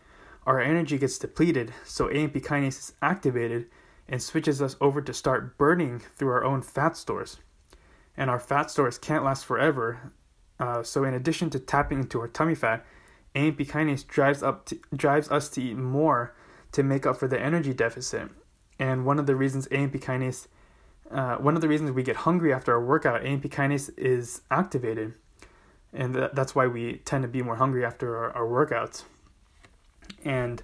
our 0.46 0.60
energy 0.60 0.98
gets 0.98 1.18
depleted, 1.18 1.74
so 1.86 2.10
AMP 2.10 2.36
kinase 2.36 2.80
is 2.80 2.94
activated 3.02 3.68
and 4.08 4.22
switches 4.22 4.62
us 4.62 4.76
over 4.82 5.02
to 5.02 5.14
start 5.14 5.58
burning 5.58 6.00
through 6.00 6.30
our 6.30 6.44
own 6.44 6.62
fat 6.62 6.98
stores. 6.98 7.38
And 8.18 8.30
our 8.30 8.40
fat 8.40 8.72
stores 8.72 8.98
can't 8.98 9.24
last 9.24 9.46
forever, 9.46 10.12
uh, 10.60 10.84
so 10.84 11.04
in 11.04 11.14
addition 11.14 11.50
to 11.52 11.60
tapping 11.60 12.00
into 12.00 12.20
our 12.20 12.28
tummy 12.28 12.56
fat, 12.56 12.86
AMP 13.36 13.60
kinase 13.60 14.06
drives 14.06 14.42
up 14.42 14.66
to, 14.66 14.80
drives 14.96 15.30
us 15.30 15.50
to 15.50 15.62
eat 15.62 15.78
more 15.78 16.36
to 16.72 16.84
make 16.84 17.06
up 17.06 17.18
for 17.18 17.28
the 17.28 17.40
energy 17.40 17.74
deficit. 17.74 18.30
And 18.78 19.06
one 19.06 19.20
of 19.20 19.26
the 19.26 19.36
reasons 19.36 19.68
AMP 19.72 19.94
kinase 19.96 20.48
uh, 21.12 21.38
one 21.38 21.56
of 21.56 21.62
the 21.62 21.68
reasons 21.68 21.92
we 21.92 22.04
get 22.04 22.18
hungry 22.18 22.54
after 22.54 22.72
our 22.72 22.84
workout, 22.84 23.26
AMP 23.26 23.44
kinase 23.46 23.90
is 23.98 24.42
activated, 24.52 25.14
and 25.92 26.14
th- 26.14 26.32
that's 26.34 26.54
why 26.54 26.68
we 26.68 26.98
tend 27.06 27.24
to 27.24 27.28
be 27.28 27.42
more 27.42 27.56
hungry 27.56 27.84
after 27.84 28.16
our, 28.16 28.32
our 28.32 28.46
workouts. 28.46 29.04
And 30.24 30.62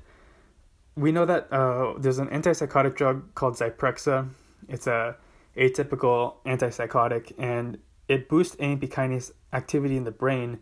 we 0.95 1.11
know 1.11 1.25
that 1.25 1.51
uh, 1.51 1.95
there's 1.97 2.19
an 2.19 2.27
antipsychotic 2.27 2.95
drug 2.95 3.33
called 3.33 3.55
Zyprexa. 3.55 4.29
It's 4.69 4.85
a 4.85 5.15
atypical 5.57 6.35
antipsychotic, 6.45 7.33
and 7.39 7.79
it 8.07 8.29
boosts 8.29 8.55
AMP 8.59 8.83
kinase 8.83 9.31
activity 9.51 9.97
in 9.97 10.03
the 10.03 10.11
brain, 10.11 10.59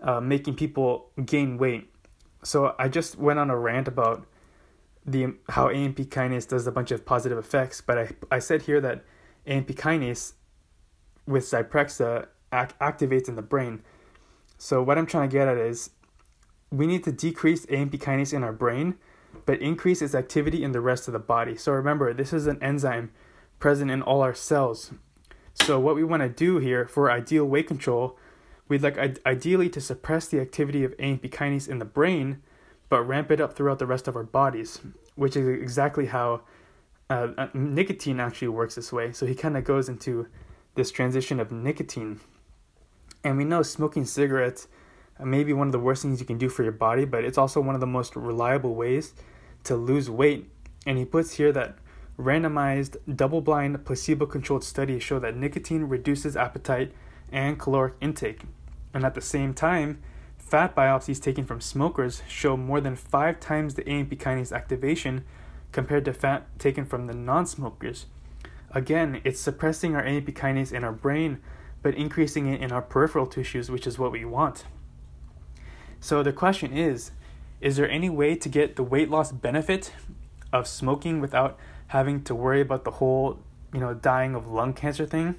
uh, 0.00 0.20
making 0.20 0.54
people 0.54 1.10
gain 1.26 1.58
weight. 1.58 1.90
So 2.44 2.74
I 2.78 2.88
just 2.88 3.18
went 3.18 3.38
on 3.38 3.50
a 3.50 3.58
rant 3.58 3.88
about 3.88 4.26
the 5.04 5.34
how 5.48 5.68
AMP 5.68 5.98
kinase 5.98 6.48
does 6.48 6.66
a 6.66 6.72
bunch 6.72 6.90
of 6.90 7.04
positive 7.04 7.38
effects, 7.38 7.80
but 7.80 7.98
I 7.98 8.08
I 8.30 8.38
said 8.38 8.62
here 8.62 8.80
that 8.80 9.04
AMP 9.46 9.68
kinase 9.68 10.34
with 11.26 11.44
Zyprexa 11.44 12.26
act, 12.50 12.78
activates 12.78 13.28
in 13.28 13.36
the 13.36 13.42
brain. 13.42 13.82
So 14.58 14.82
what 14.82 14.98
I'm 14.98 15.06
trying 15.06 15.28
to 15.28 15.32
get 15.32 15.48
at 15.48 15.56
is 15.56 15.90
we 16.70 16.86
need 16.86 17.04
to 17.04 17.12
decrease 17.12 17.66
AMP 17.70 17.92
kinase 17.94 18.32
in 18.32 18.44
our 18.44 18.52
brain, 18.52 18.96
but 19.44 19.60
increase 19.60 20.02
its 20.02 20.14
activity 20.14 20.62
in 20.62 20.72
the 20.72 20.80
rest 20.80 21.08
of 21.08 21.12
the 21.12 21.18
body. 21.18 21.56
So 21.56 21.72
remember, 21.72 22.12
this 22.14 22.32
is 22.32 22.46
an 22.46 22.62
enzyme 22.62 23.10
present 23.58 23.90
in 23.90 24.02
all 24.02 24.22
our 24.22 24.34
cells. 24.34 24.92
So 25.54 25.78
what 25.78 25.94
we 25.94 26.04
want 26.04 26.22
to 26.22 26.28
do 26.28 26.58
here 26.58 26.86
for 26.86 27.10
ideal 27.10 27.44
weight 27.44 27.66
control, 27.66 28.18
we'd 28.68 28.82
like 28.82 28.98
ideally 29.26 29.68
to 29.70 29.80
suppress 29.80 30.26
the 30.26 30.40
activity 30.40 30.84
of 30.84 30.94
AMP 30.98 31.22
kinase 31.24 31.68
in 31.68 31.78
the 31.78 31.84
brain 31.84 32.42
but 32.92 33.04
ramp 33.04 33.30
it 33.30 33.40
up 33.40 33.54
throughout 33.54 33.78
the 33.78 33.86
rest 33.86 34.06
of 34.06 34.16
our 34.16 34.22
bodies, 34.22 34.78
which 35.14 35.34
is 35.34 35.48
exactly 35.48 36.04
how 36.04 36.42
uh, 37.08 37.28
uh 37.38 37.46
nicotine 37.54 38.20
actually 38.20 38.48
works 38.48 38.74
this 38.74 38.92
way. 38.92 39.12
So 39.12 39.24
he 39.24 39.34
kind 39.34 39.56
of 39.56 39.64
goes 39.64 39.88
into 39.88 40.26
this 40.74 40.90
transition 40.90 41.40
of 41.40 41.50
nicotine. 41.50 42.20
And 43.24 43.38
we 43.38 43.44
know 43.44 43.62
smoking 43.62 44.04
cigarettes 44.04 44.68
may 45.18 45.42
be 45.42 45.54
one 45.54 45.68
of 45.68 45.72
the 45.72 45.78
worst 45.78 46.02
things 46.02 46.20
you 46.20 46.26
can 46.26 46.36
do 46.36 46.50
for 46.50 46.64
your 46.64 46.72
body, 46.72 47.06
but 47.06 47.24
it's 47.24 47.38
also 47.38 47.62
one 47.62 47.74
of 47.74 47.80
the 47.80 47.86
most 47.86 48.14
reliable 48.14 48.74
ways 48.74 49.14
to 49.64 49.74
lose 49.74 50.10
weight. 50.10 50.50
And 50.84 50.98
he 50.98 51.06
puts 51.06 51.32
here 51.32 51.50
that 51.50 51.78
randomized, 52.18 52.98
double 53.16 53.40
blind, 53.40 53.86
placebo 53.86 54.26
controlled 54.26 54.64
studies 54.64 55.02
show 55.02 55.18
that 55.18 55.34
nicotine 55.34 55.84
reduces 55.84 56.36
appetite 56.36 56.92
and 57.32 57.58
caloric 57.58 57.94
intake. 58.02 58.42
And 58.92 59.02
at 59.02 59.14
the 59.14 59.22
same 59.22 59.54
time, 59.54 60.02
Fat 60.52 60.76
biopsies 60.76 61.18
taken 61.18 61.46
from 61.46 61.62
smokers 61.62 62.22
show 62.28 62.58
more 62.58 62.78
than 62.78 62.94
five 62.94 63.40
times 63.40 63.72
the 63.72 63.88
AMP 63.88 64.10
kinase 64.18 64.52
activation 64.52 65.24
compared 65.72 66.04
to 66.04 66.12
fat 66.12 66.46
taken 66.58 66.84
from 66.84 67.06
the 67.06 67.14
non 67.14 67.46
smokers. 67.46 68.04
Again, 68.72 69.22
it's 69.24 69.40
suppressing 69.40 69.96
our 69.96 70.04
AMP 70.04 70.26
kinase 70.34 70.70
in 70.70 70.84
our 70.84 70.92
brain, 70.92 71.38
but 71.80 71.94
increasing 71.94 72.48
it 72.48 72.60
in 72.60 72.70
our 72.70 72.82
peripheral 72.82 73.26
tissues, 73.26 73.70
which 73.70 73.86
is 73.86 73.98
what 73.98 74.12
we 74.12 74.26
want. 74.26 74.66
So 76.00 76.22
the 76.22 76.34
question 76.34 76.76
is 76.76 77.12
Is 77.62 77.76
there 77.76 77.90
any 77.90 78.10
way 78.10 78.34
to 78.34 78.48
get 78.50 78.76
the 78.76 78.82
weight 78.82 79.08
loss 79.08 79.32
benefit 79.32 79.94
of 80.52 80.66
smoking 80.66 81.22
without 81.22 81.58
having 81.86 82.22
to 82.24 82.34
worry 82.34 82.60
about 82.60 82.84
the 82.84 82.98
whole, 83.00 83.38
you 83.72 83.80
know, 83.80 83.94
dying 83.94 84.34
of 84.34 84.46
lung 84.46 84.74
cancer 84.74 85.06
thing? 85.06 85.36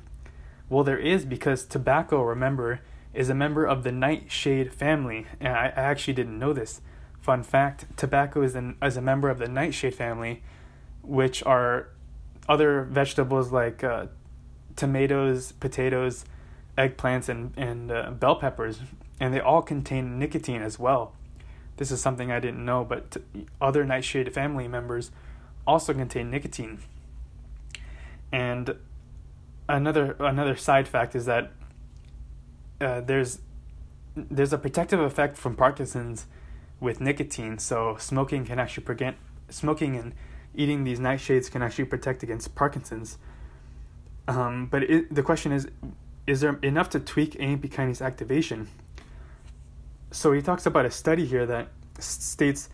Well, 0.70 0.84
there 0.84 0.98
is 0.98 1.24
because 1.24 1.66
tobacco, 1.66 2.24
remember, 2.24 2.80
is 3.14 3.30
a 3.30 3.34
member 3.34 3.66
of 3.66 3.84
the 3.84 3.92
nightshade 3.92 4.74
family. 4.74 5.26
And 5.40 5.54
I, 5.54 5.66
I 5.68 5.82
actually 5.82 6.14
didn't 6.14 6.40
know 6.40 6.54
this. 6.54 6.82
Fun 7.22 7.44
fact 7.44 7.86
tobacco 7.96 8.42
is, 8.42 8.56
an, 8.56 8.76
is 8.82 8.98
a 8.98 9.02
member 9.02 9.30
of 9.30 9.40
the 9.40 9.48
nightshade 9.48 9.96
family, 9.96 10.44
which 11.02 11.44
are 11.44 11.90
other 12.50 12.82
vegetables 12.84 13.52
like 13.52 13.84
uh, 13.84 14.08
tomatoes, 14.76 15.52
potatoes, 15.54 16.26
eggplants, 16.78 17.30
and, 17.30 17.54
and 17.56 17.92
uh, 17.92 18.12
bell 18.12 18.36
peppers. 18.36 18.80
And 19.20 19.34
they 19.34 19.40
all 19.40 19.62
contain 19.62 20.20
nicotine 20.20 20.62
as 20.62 20.78
well. 20.78 21.14
This 21.78 21.92
is 21.92 22.02
something 22.02 22.32
I 22.32 22.40
didn't 22.40 22.64
know, 22.66 22.84
but 22.84 23.12
t- 23.12 23.48
other 23.62 23.86
nightshade 23.86 24.34
family 24.34 24.68
members 24.68 25.12
also 25.66 25.94
contain 25.94 26.30
nicotine. 26.30 26.80
And 28.32 28.76
another 29.70 30.16
another 30.20 30.56
side 30.56 30.88
fact 30.88 31.16
is 31.16 31.26
that 31.26 31.52
uh, 32.84 33.02
there's 33.02 33.40
there's 34.16 34.54
a 34.54 34.58
protective 34.58 35.00
effect 35.00 35.38
from 35.38 35.56
Parkinson's 35.56 36.28
with 36.80 37.00
nicotine. 37.02 37.58
So 37.58 37.96
smoking 38.00 38.46
can 38.46 38.60
actually 38.60 38.84
prevent 38.84 39.18
smoking 39.50 39.96
and 39.96 40.14
eating 40.54 40.84
these 40.84 41.00
nightshades 41.00 41.50
can 41.50 41.64
actually 41.64 41.86
protect 41.86 42.22
against 42.22 42.54
Parkinson's. 42.54 43.18
Um, 44.28 44.68
but 44.68 44.84
it, 44.84 45.14
the 45.14 45.24
question 45.24 45.52
is, 45.52 45.68
is 46.28 46.42
there 46.42 46.60
enough 46.62 46.90
to 46.92 47.00
tweak 47.00 47.40
AMP 47.40 47.64
kinase 47.64 48.06
activation? 48.06 48.68
So 50.12 50.32
he 50.32 50.42
talks 50.42 50.66
about 50.66 50.86
a 50.86 50.92
study 50.92 51.26
here 51.26 51.46
that 51.48 51.70
states 51.98 52.70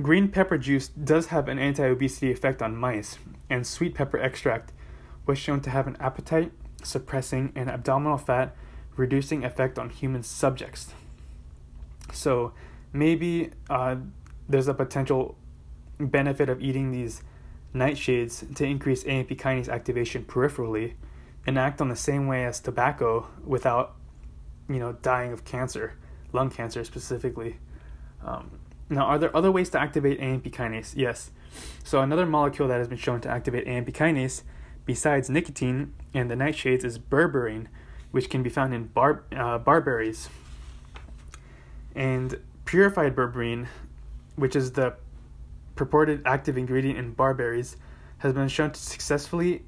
green 0.00 0.28
pepper 0.28 0.56
juice 0.58 0.88
does 0.88 1.26
have 1.26 1.48
an 1.48 1.58
anti-obesity 1.58 2.32
effect 2.32 2.62
on 2.62 2.76
mice, 2.76 3.18
and 3.50 3.66
sweet 3.66 3.94
pepper 3.94 4.18
extract 4.18 4.72
was 5.26 5.38
shown 5.38 5.60
to 5.60 5.70
have 5.70 5.86
an 5.86 5.96
appetite 6.00 6.52
suppressing 6.82 7.52
and 7.54 7.68
abdominal 7.70 8.16
fat 8.18 8.54
reducing 8.96 9.44
effect 9.44 9.78
on 9.78 9.90
human 9.90 10.22
subjects. 10.22 10.92
So 12.12 12.52
maybe 12.92 13.50
uh, 13.68 13.96
there's 14.48 14.68
a 14.68 14.74
potential 14.74 15.36
benefit 15.98 16.48
of 16.48 16.62
eating 16.62 16.90
these 16.92 17.22
nightshades 17.74 18.54
to 18.56 18.64
increase 18.64 19.04
AMP 19.06 19.30
kinase 19.30 19.68
activation 19.68 20.24
peripherally 20.24 20.94
and 21.46 21.58
act 21.58 21.80
on 21.80 21.88
the 21.88 21.96
same 21.96 22.26
way 22.26 22.44
as 22.44 22.60
tobacco 22.60 23.26
without, 23.44 23.94
you 24.68 24.78
know, 24.78 24.92
dying 24.94 25.32
of 25.32 25.44
cancer, 25.44 25.94
lung 26.32 26.50
cancer 26.50 26.84
specifically. 26.84 27.58
Um, 28.24 28.58
now, 28.88 29.04
are 29.04 29.18
there 29.18 29.36
other 29.36 29.50
ways 29.50 29.68
to 29.70 29.80
activate 29.80 30.20
AMP 30.20 30.44
kinase? 30.44 30.94
Yes. 30.96 31.30
So 31.84 32.00
another 32.00 32.26
molecule 32.26 32.68
that 32.68 32.78
has 32.78 32.88
been 32.88 32.98
shown 32.98 33.20
to 33.22 33.28
activate 33.28 33.66
AMP 33.66 33.88
kinase 33.88 34.42
besides 34.84 35.28
nicotine 35.28 35.92
and 36.14 36.30
the 36.30 36.34
nightshades 36.34 36.84
is 36.84 36.98
berberine, 36.98 37.66
which 38.10 38.30
can 38.30 38.42
be 38.42 38.50
found 38.50 38.74
in 38.74 38.84
bar, 38.84 39.24
uh, 39.34 39.58
barberries. 39.58 40.28
And 41.94 42.38
purified 42.64 43.14
berberine, 43.14 43.66
which 44.36 44.54
is 44.54 44.72
the 44.72 44.94
purported 45.74 46.22
active 46.24 46.58
ingredient 46.58 46.98
in 46.98 47.12
barberries, 47.12 47.76
has 48.18 48.32
been 48.32 48.48
shown 48.48 48.72
to 48.72 48.80
successfully 48.80 49.64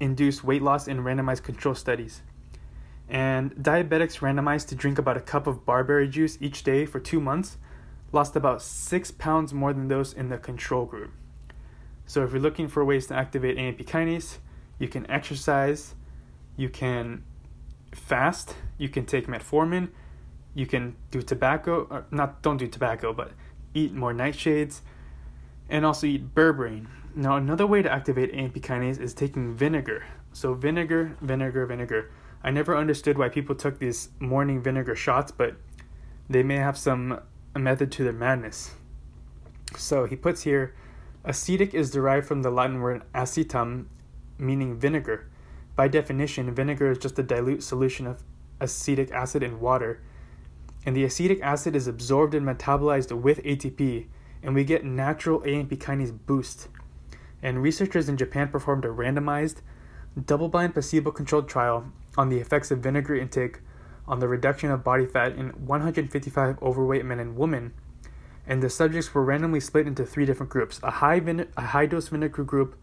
induce 0.00 0.44
weight 0.44 0.62
loss 0.62 0.88
in 0.88 0.98
randomized 0.98 1.42
control 1.42 1.74
studies. 1.74 2.22
And 3.08 3.54
diabetics 3.56 4.18
randomized 4.18 4.68
to 4.68 4.74
drink 4.74 4.98
about 4.98 5.16
a 5.16 5.20
cup 5.20 5.46
of 5.46 5.64
barberry 5.64 6.08
juice 6.08 6.36
each 6.40 6.62
day 6.62 6.84
for 6.84 7.00
two 7.00 7.20
months 7.20 7.56
lost 8.12 8.36
about 8.36 8.62
six 8.62 9.10
pounds 9.10 9.52
more 9.52 9.72
than 9.72 9.88
those 9.88 10.12
in 10.12 10.28
the 10.28 10.38
control 10.38 10.84
group. 10.84 11.10
So, 12.06 12.24
if 12.24 12.32
you're 12.32 12.40
looking 12.40 12.68
for 12.68 12.84
ways 12.84 13.06
to 13.08 13.14
activate 13.14 13.58
AMP 13.58 13.80
kinase, 13.80 14.38
you 14.78 14.88
can 14.88 15.10
exercise, 15.10 15.94
you 16.56 16.68
can 16.68 17.24
fast. 17.98 18.54
You 18.78 18.88
can 18.88 19.04
take 19.04 19.26
metformin. 19.26 19.90
You 20.54 20.66
can 20.66 20.96
do 21.10 21.22
tobacco, 21.22 21.86
or 21.90 22.06
not 22.10 22.42
don't 22.42 22.56
do 22.56 22.66
tobacco, 22.66 23.12
but 23.12 23.32
eat 23.74 23.92
more 23.92 24.12
nightshades, 24.12 24.80
and 25.68 25.84
also 25.84 26.06
eat 26.06 26.34
berberine. 26.34 26.86
Now 27.14 27.36
another 27.36 27.66
way 27.66 27.82
to 27.82 27.90
activate 27.90 28.34
AMP 28.34 28.54
kinase 28.56 29.00
is 29.00 29.14
taking 29.14 29.54
vinegar. 29.54 30.04
So 30.32 30.54
vinegar, 30.54 31.16
vinegar, 31.20 31.66
vinegar. 31.66 32.10
I 32.42 32.50
never 32.50 32.76
understood 32.76 33.18
why 33.18 33.28
people 33.28 33.54
took 33.54 33.78
these 33.78 34.10
morning 34.20 34.62
vinegar 34.62 34.94
shots, 34.94 35.32
but 35.32 35.56
they 36.30 36.42
may 36.42 36.56
have 36.56 36.78
some 36.78 37.20
method 37.56 37.90
to 37.92 38.04
their 38.04 38.12
madness. 38.12 38.74
So 39.76 40.06
he 40.06 40.16
puts 40.16 40.42
here, 40.42 40.74
acetic 41.24 41.74
is 41.74 41.90
derived 41.90 42.26
from 42.26 42.42
the 42.42 42.50
Latin 42.50 42.80
word 42.80 43.02
acetum, 43.14 43.86
meaning 44.38 44.78
vinegar. 44.78 45.28
By 45.78 45.86
definition, 45.86 46.52
vinegar 46.52 46.90
is 46.90 46.98
just 46.98 47.20
a 47.20 47.22
dilute 47.22 47.62
solution 47.62 48.08
of 48.08 48.24
acetic 48.58 49.12
acid 49.12 49.44
in 49.44 49.60
water, 49.60 50.00
and 50.84 50.96
the 50.96 51.04
acetic 51.04 51.40
acid 51.40 51.76
is 51.76 51.86
absorbed 51.86 52.34
and 52.34 52.44
metabolized 52.44 53.12
with 53.12 53.40
ATP, 53.44 54.08
and 54.42 54.56
we 54.56 54.64
get 54.64 54.84
natural 54.84 55.40
AMP 55.46 55.70
kinase 55.70 56.18
boost. 56.26 56.66
And 57.44 57.62
researchers 57.62 58.08
in 58.08 58.16
Japan 58.16 58.48
performed 58.48 58.86
a 58.86 58.88
randomized, 58.88 59.58
double 60.26 60.48
blind 60.48 60.72
placebo 60.72 61.12
controlled 61.12 61.48
trial 61.48 61.92
on 62.16 62.28
the 62.28 62.38
effects 62.38 62.72
of 62.72 62.80
vinegar 62.80 63.14
intake 63.14 63.60
on 64.08 64.18
the 64.18 64.26
reduction 64.26 64.72
of 64.72 64.82
body 64.82 65.06
fat 65.06 65.36
in 65.36 65.50
155 65.64 66.60
overweight 66.60 67.04
men 67.04 67.20
and 67.20 67.36
women. 67.36 67.72
And 68.48 68.64
the 68.64 68.68
subjects 68.68 69.14
were 69.14 69.22
randomly 69.22 69.60
split 69.60 69.86
into 69.86 70.04
three 70.04 70.26
different 70.26 70.50
groups 70.50 70.80
a 70.82 70.90
high, 70.90 71.20
vine- 71.20 71.46
a 71.56 71.66
high 71.66 71.86
dose 71.86 72.08
vinegar 72.08 72.42
group, 72.42 72.74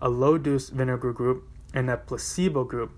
a 0.00 0.08
low 0.08 0.38
dose 0.38 0.70
vinegar 0.70 1.12
group, 1.12 1.46
and 1.74 1.90
a 1.90 1.96
placebo 1.96 2.64
group. 2.64 2.92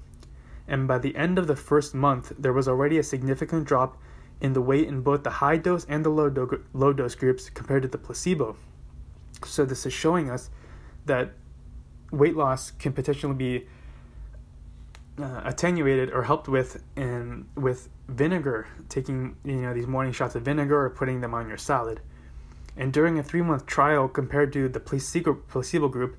And 0.68 0.86
by 0.86 0.98
the 0.98 1.16
end 1.16 1.38
of 1.38 1.46
the 1.46 1.56
first 1.56 1.94
month, 1.94 2.32
there 2.38 2.52
was 2.52 2.68
already 2.68 2.98
a 2.98 3.02
significant 3.02 3.64
drop 3.64 3.96
in 4.40 4.52
the 4.52 4.62
weight 4.62 4.88
in 4.88 5.02
both 5.02 5.24
the 5.24 5.30
high 5.30 5.56
dose 5.56 5.84
and 5.86 6.04
the 6.04 6.10
low, 6.10 6.30
do- 6.30 6.64
low 6.72 6.92
dose 6.92 7.14
groups 7.14 7.50
compared 7.50 7.82
to 7.82 7.88
the 7.88 7.98
placebo. 7.98 8.56
So, 9.44 9.64
this 9.64 9.84
is 9.86 9.92
showing 9.92 10.30
us 10.30 10.50
that 11.06 11.32
weight 12.12 12.36
loss 12.36 12.70
can 12.70 12.92
potentially 12.92 13.34
be 13.34 13.66
uh, 15.18 15.42
attenuated 15.44 16.10
or 16.10 16.22
helped 16.22 16.48
with 16.48 16.82
in 16.96 17.46
with 17.54 17.88
vinegar, 18.08 18.68
taking 18.88 19.36
you 19.44 19.62
know 19.62 19.74
these 19.74 19.86
morning 19.86 20.12
shots 20.12 20.34
of 20.34 20.42
vinegar 20.42 20.84
or 20.84 20.90
putting 20.90 21.20
them 21.20 21.34
on 21.34 21.48
your 21.48 21.58
salad. 21.58 22.00
And 22.76 22.92
during 22.92 23.18
a 23.18 23.22
three 23.22 23.42
month 23.42 23.66
trial 23.66 24.08
compared 24.08 24.52
to 24.54 24.68
the 24.68 24.80
placebo 24.80 25.34
placebo 25.34 25.88
group, 25.88 26.16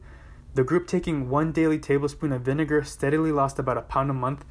the 0.53 0.63
group 0.63 0.87
taking 0.87 1.29
one 1.29 1.51
daily 1.51 1.79
tablespoon 1.79 2.31
of 2.31 2.41
vinegar 2.41 2.83
steadily 2.83 3.31
lost 3.31 3.57
about 3.57 3.77
a 3.77 3.81
pound 3.81 4.09
a 4.09 4.13
month, 4.13 4.43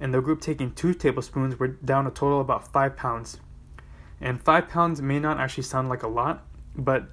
and 0.00 0.14
the 0.14 0.20
group 0.20 0.40
taking 0.40 0.72
two 0.72 0.94
tablespoons 0.94 1.58
were 1.58 1.68
down 1.68 2.06
a 2.06 2.10
total 2.10 2.40
about 2.40 2.72
five 2.72 2.96
pounds. 2.96 3.40
And 4.20 4.40
five 4.40 4.68
pounds 4.68 5.02
may 5.02 5.18
not 5.18 5.38
actually 5.38 5.64
sound 5.64 5.88
like 5.88 6.02
a 6.02 6.08
lot, 6.08 6.46
but 6.76 7.06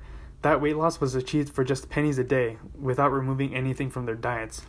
that 0.43 0.61
weight 0.61 0.77
loss 0.77 1.01
was 1.01 1.15
achieved 1.15 1.49
for 1.49 1.63
just 1.63 1.89
pennies 1.89 2.19
a 2.19 2.23
day 2.23 2.57
without 2.79 3.11
removing 3.11 3.55
anything 3.55 3.89
from 3.89 4.05
their 4.05 4.15
diets. 4.15 4.61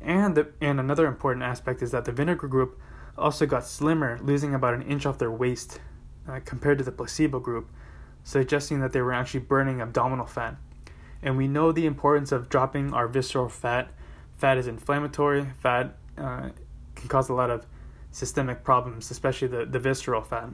And, 0.00 0.34
the, 0.34 0.48
and 0.60 0.80
another 0.80 1.06
important 1.06 1.44
aspect 1.44 1.82
is 1.82 1.90
that 1.90 2.06
the 2.06 2.12
vinegar 2.12 2.48
group 2.48 2.80
also 3.16 3.44
got 3.44 3.66
slimmer, 3.66 4.18
losing 4.22 4.54
about 4.54 4.74
an 4.74 4.82
inch 4.82 5.04
off 5.04 5.18
their 5.18 5.30
waist 5.30 5.80
uh, 6.28 6.40
compared 6.44 6.78
to 6.78 6.84
the 6.84 6.92
placebo 6.92 7.40
group, 7.40 7.70
suggesting 8.24 8.80
that 8.80 8.92
they 8.92 9.02
were 9.02 9.12
actually 9.12 9.40
burning 9.40 9.80
abdominal 9.82 10.26
fat. 10.26 10.56
And 11.22 11.36
we 11.36 11.46
know 11.46 11.72
the 11.72 11.86
importance 11.86 12.32
of 12.32 12.48
dropping 12.48 12.92
our 12.92 13.06
visceral 13.06 13.48
fat. 13.48 13.88
Fat 14.36 14.58
is 14.58 14.66
inflammatory, 14.66 15.46
fat 15.60 15.96
uh, 16.18 16.50
can 16.96 17.08
cause 17.08 17.28
a 17.28 17.34
lot 17.34 17.50
of 17.50 17.64
systemic 18.10 18.64
problems, 18.64 19.10
especially 19.10 19.48
the, 19.48 19.64
the 19.64 19.78
visceral 19.78 20.22
fat. 20.22 20.50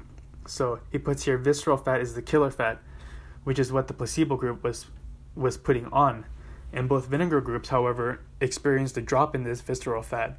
So 0.47 0.81
he 0.91 0.99
puts 0.99 1.25
here 1.25 1.39
visceral 1.39 1.77
fat 1.77 2.01
is 2.01 2.15
the 2.15 2.23
killer 2.23 2.51
fat, 2.51 2.81
which 3.45 3.59
is 3.59 3.73
what 3.73 3.89
the 3.89 3.95
placebo 3.95 4.37
group 4.37 4.63
was 4.63 4.87
was 5.35 5.57
putting 5.57 5.87
on. 5.87 6.27
And 6.73 6.89
both 6.89 7.07
vinegar 7.07 7.41
groups, 7.41 7.69
however, 7.69 8.21
experienced 8.41 8.97
a 8.97 9.01
drop 9.01 9.35
in 9.35 9.45
this 9.45 9.61
visceral 9.61 10.03
fat. 10.03 10.37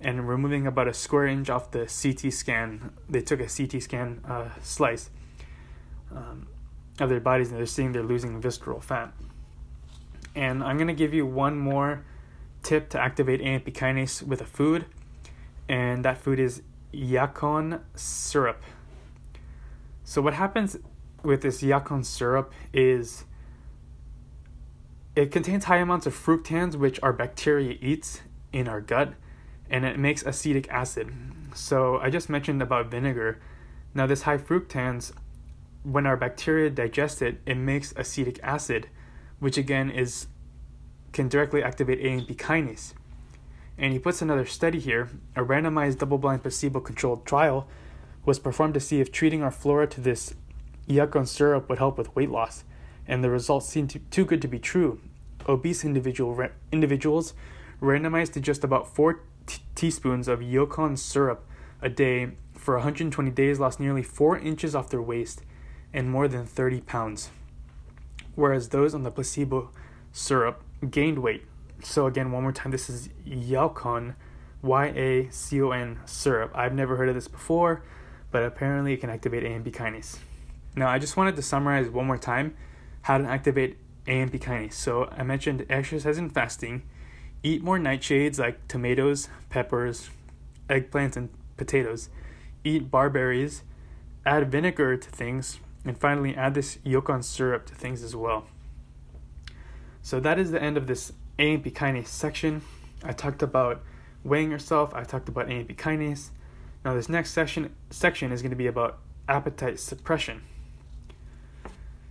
And 0.00 0.28
removing 0.28 0.66
about 0.66 0.88
a 0.88 0.92
square 0.92 1.26
inch 1.26 1.48
off 1.48 1.70
the 1.70 1.86
CT 1.86 2.32
scan, 2.32 2.92
they 3.08 3.22
took 3.22 3.40
a 3.40 3.46
CT 3.46 3.82
scan 3.82 4.20
uh, 4.28 4.50
slice 4.60 5.08
um, 6.14 6.48
of 7.00 7.08
their 7.08 7.20
bodies 7.20 7.50
and 7.50 7.58
they're 7.58 7.66
seeing 7.66 7.92
they're 7.92 8.02
losing 8.02 8.40
visceral 8.40 8.80
fat. 8.80 9.12
And 10.34 10.62
I'm 10.62 10.76
going 10.76 10.88
to 10.88 10.94
give 10.94 11.14
you 11.14 11.26
one 11.26 11.58
more 11.58 12.04
tip 12.64 12.88
to 12.90 13.00
activate 13.00 13.40
AMP 13.40 13.66
kinase 13.66 14.22
with 14.22 14.40
a 14.40 14.44
food, 14.44 14.86
and 15.68 16.04
that 16.04 16.18
food 16.18 16.40
is 16.40 16.62
yacon 16.92 17.80
syrup. 17.94 18.62
So, 20.02 20.20
what 20.20 20.34
happens 20.34 20.76
with 21.22 21.42
this 21.42 21.62
yacon 21.62 22.04
syrup 22.04 22.52
is 22.72 23.24
it 25.14 25.30
contains 25.30 25.64
high 25.64 25.78
amounts 25.78 26.06
of 26.06 26.14
fructans, 26.14 26.74
which 26.74 26.98
our 27.02 27.12
bacteria 27.12 27.76
eats 27.80 28.22
in 28.52 28.66
our 28.66 28.80
gut, 28.80 29.14
and 29.70 29.84
it 29.84 29.98
makes 29.98 30.22
acetic 30.24 30.68
acid. 30.70 31.12
So, 31.54 31.98
I 31.98 32.10
just 32.10 32.28
mentioned 32.28 32.60
about 32.62 32.90
vinegar. 32.90 33.40
Now, 33.94 34.06
this 34.06 34.22
high 34.22 34.38
fructans, 34.38 35.12
when 35.84 36.06
our 36.06 36.16
bacteria 36.16 36.70
digest 36.70 37.22
it, 37.22 37.40
it 37.46 37.56
makes 37.56 37.92
acetic 37.96 38.40
acid 38.42 38.88
which 39.38 39.58
again 39.58 39.90
is 39.90 40.26
can 41.12 41.28
directly 41.28 41.62
activate 41.62 42.04
AMP 42.04 42.28
kinase. 42.38 42.92
And 43.78 43.92
he 43.92 43.98
puts 43.98 44.20
another 44.20 44.44
study 44.44 44.80
here. 44.80 45.10
A 45.36 45.42
randomized 45.42 45.98
double-blind 45.98 46.42
placebo-controlled 46.42 47.24
trial 47.24 47.68
was 48.24 48.38
performed 48.38 48.74
to 48.74 48.80
see 48.80 49.00
if 49.00 49.12
treating 49.12 49.42
our 49.42 49.50
flora 49.50 49.86
to 49.86 50.00
this 50.00 50.34
yacon 50.88 51.26
syrup 51.26 51.68
would 51.68 51.78
help 51.78 51.96
with 51.96 52.14
weight 52.14 52.30
loss, 52.30 52.64
and 53.06 53.22
the 53.22 53.30
results 53.30 53.68
seemed 53.68 53.90
to, 53.90 53.98
too 54.10 54.24
good 54.24 54.42
to 54.42 54.48
be 54.48 54.58
true. 54.58 55.00
Obese 55.48 55.84
individual 55.84 56.34
ra- 56.34 56.48
individuals 56.72 57.34
randomized 57.80 58.32
to 58.32 58.40
just 58.40 58.64
about 58.64 58.88
four 58.94 59.20
t- 59.46 59.62
teaspoons 59.74 60.26
of 60.26 60.40
yacon 60.40 60.98
syrup 60.98 61.44
a 61.82 61.88
day 61.88 62.32
for 62.54 62.74
120 62.74 63.30
days 63.30 63.60
lost 63.60 63.78
nearly 63.78 64.02
four 64.02 64.38
inches 64.38 64.74
off 64.74 64.88
their 64.88 65.02
waist 65.02 65.42
and 65.92 66.10
more 66.10 66.28
than 66.28 66.46
30 66.46 66.80
pounds 66.80 67.30
whereas 68.34 68.68
those 68.70 68.94
on 68.94 69.02
the 69.02 69.10
placebo 69.10 69.70
syrup 70.12 70.62
gained 70.90 71.18
weight. 71.18 71.44
So 71.82 72.06
again, 72.06 72.32
one 72.32 72.42
more 72.42 72.52
time, 72.52 72.70
this 72.70 72.88
is 72.88 73.08
Yacon, 73.26 74.14
Y-A-C-O-N 74.62 76.00
syrup. 76.06 76.50
I've 76.54 76.74
never 76.74 76.96
heard 76.96 77.08
of 77.08 77.14
this 77.14 77.28
before, 77.28 77.82
but 78.30 78.42
apparently 78.42 78.94
it 78.94 79.00
can 79.00 79.10
activate 79.10 79.44
AMP 79.44 79.66
kinase. 79.66 80.18
Now, 80.76 80.88
I 80.88 80.98
just 80.98 81.16
wanted 81.16 81.36
to 81.36 81.42
summarize 81.42 81.88
one 81.88 82.06
more 82.06 82.18
time 82.18 82.56
how 83.02 83.18
to 83.18 83.24
activate 83.24 83.76
AMP 84.06 84.32
kinase. 84.34 84.72
So 84.72 85.08
I 85.16 85.22
mentioned 85.22 85.66
exercise 85.68 86.18
and 86.18 86.32
fasting, 86.32 86.82
eat 87.42 87.62
more 87.62 87.78
nightshades 87.78 88.38
like 88.38 88.66
tomatoes, 88.66 89.28
peppers, 89.50 90.10
eggplants, 90.68 91.16
and 91.16 91.28
potatoes, 91.56 92.08
eat 92.64 92.90
barberries, 92.90 93.62
add 94.24 94.50
vinegar 94.50 94.96
to 94.96 95.10
things, 95.10 95.60
and 95.84 95.98
finally, 95.98 96.34
add 96.34 96.54
this 96.54 96.76
yacon 96.78 97.22
syrup 97.22 97.66
to 97.66 97.74
things 97.74 98.02
as 98.02 98.16
well. 98.16 98.46
So 100.02 100.20
that 100.20 100.38
is 100.38 100.50
the 100.50 100.62
end 100.62 100.76
of 100.76 100.86
this 100.86 101.12
AMP 101.38 101.64
kinase 101.66 102.08
section. 102.08 102.62
I 103.02 103.12
talked 103.12 103.42
about 103.42 103.82
weighing 104.22 104.50
yourself. 104.50 104.94
I 104.94 105.04
talked 105.04 105.28
about 105.28 105.50
AMP 105.50 105.76
kinase. 105.76 106.30
Now 106.84 106.94
this 106.94 107.08
next 107.08 107.30
section 107.30 107.74
section 107.90 108.32
is 108.32 108.42
going 108.42 108.50
to 108.50 108.56
be 108.56 108.66
about 108.66 108.98
appetite 109.28 109.80
suppression. 109.80 110.42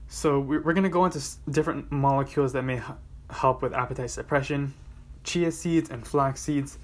So 0.07 0.39
we're 0.39 0.61
going 0.61 0.83
to 0.83 0.89
go 0.89 1.05
into 1.05 1.19
different 1.49 1.91
molecules 1.91 2.53
that 2.53 2.63
may 2.63 2.81
help 3.29 3.61
with 3.61 3.73
appetite 3.73 4.11
suppression. 4.11 4.73
Chia 5.23 5.51
seeds 5.51 5.89
and 5.89 6.05
flax 6.05 6.41
seeds 6.41 6.77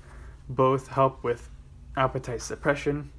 both 0.47 0.87
help 0.87 1.23
with 1.23 1.49
appetite 1.95 2.41
suppression, 2.41 3.11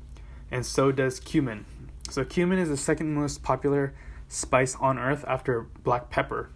and 0.50 0.66
so 0.66 0.90
does 0.90 1.20
cumin. 1.20 1.64
So, 2.10 2.24
cumin 2.24 2.58
is 2.58 2.68
the 2.68 2.76
second 2.76 3.14
most 3.14 3.42
popular 3.42 3.94
spice 4.26 4.74
on 4.80 4.98
earth 4.98 5.24
after 5.28 5.68
black 5.84 6.10
pepper. 6.10 6.50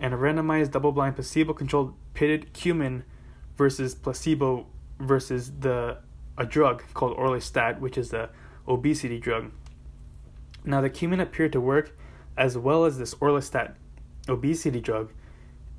And 0.00 0.12
a 0.12 0.16
randomized 0.16 0.72
double 0.72 0.90
blind 0.90 1.14
placebo 1.14 1.54
controlled 1.54 1.94
pitted 2.14 2.52
cumin 2.52 3.04
versus 3.56 3.94
placebo 3.94 4.66
versus 4.98 5.52
the 5.60 5.98
a 6.36 6.44
drug 6.44 6.82
called 6.94 7.16
Orlistat, 7.16 7.78
which 7.78 7.96
is 7.96 8.10
the 8.10 8.30
obesity 8.66 9.20
drug. 9.20 9.52
Now, 10.64 10.80
the 10.80 10.90
cumin 10.90 11.20
appeared 11.20 11.52
to 11.52 11.60
work 11.60 11.96
as 12.36 12.58
well 12.58 12.84
as 12.84 12.98
this 12.98 13.14
Orlistat 13.16 13.74
obesity 14.28 14.80
drug, 14.80 15.12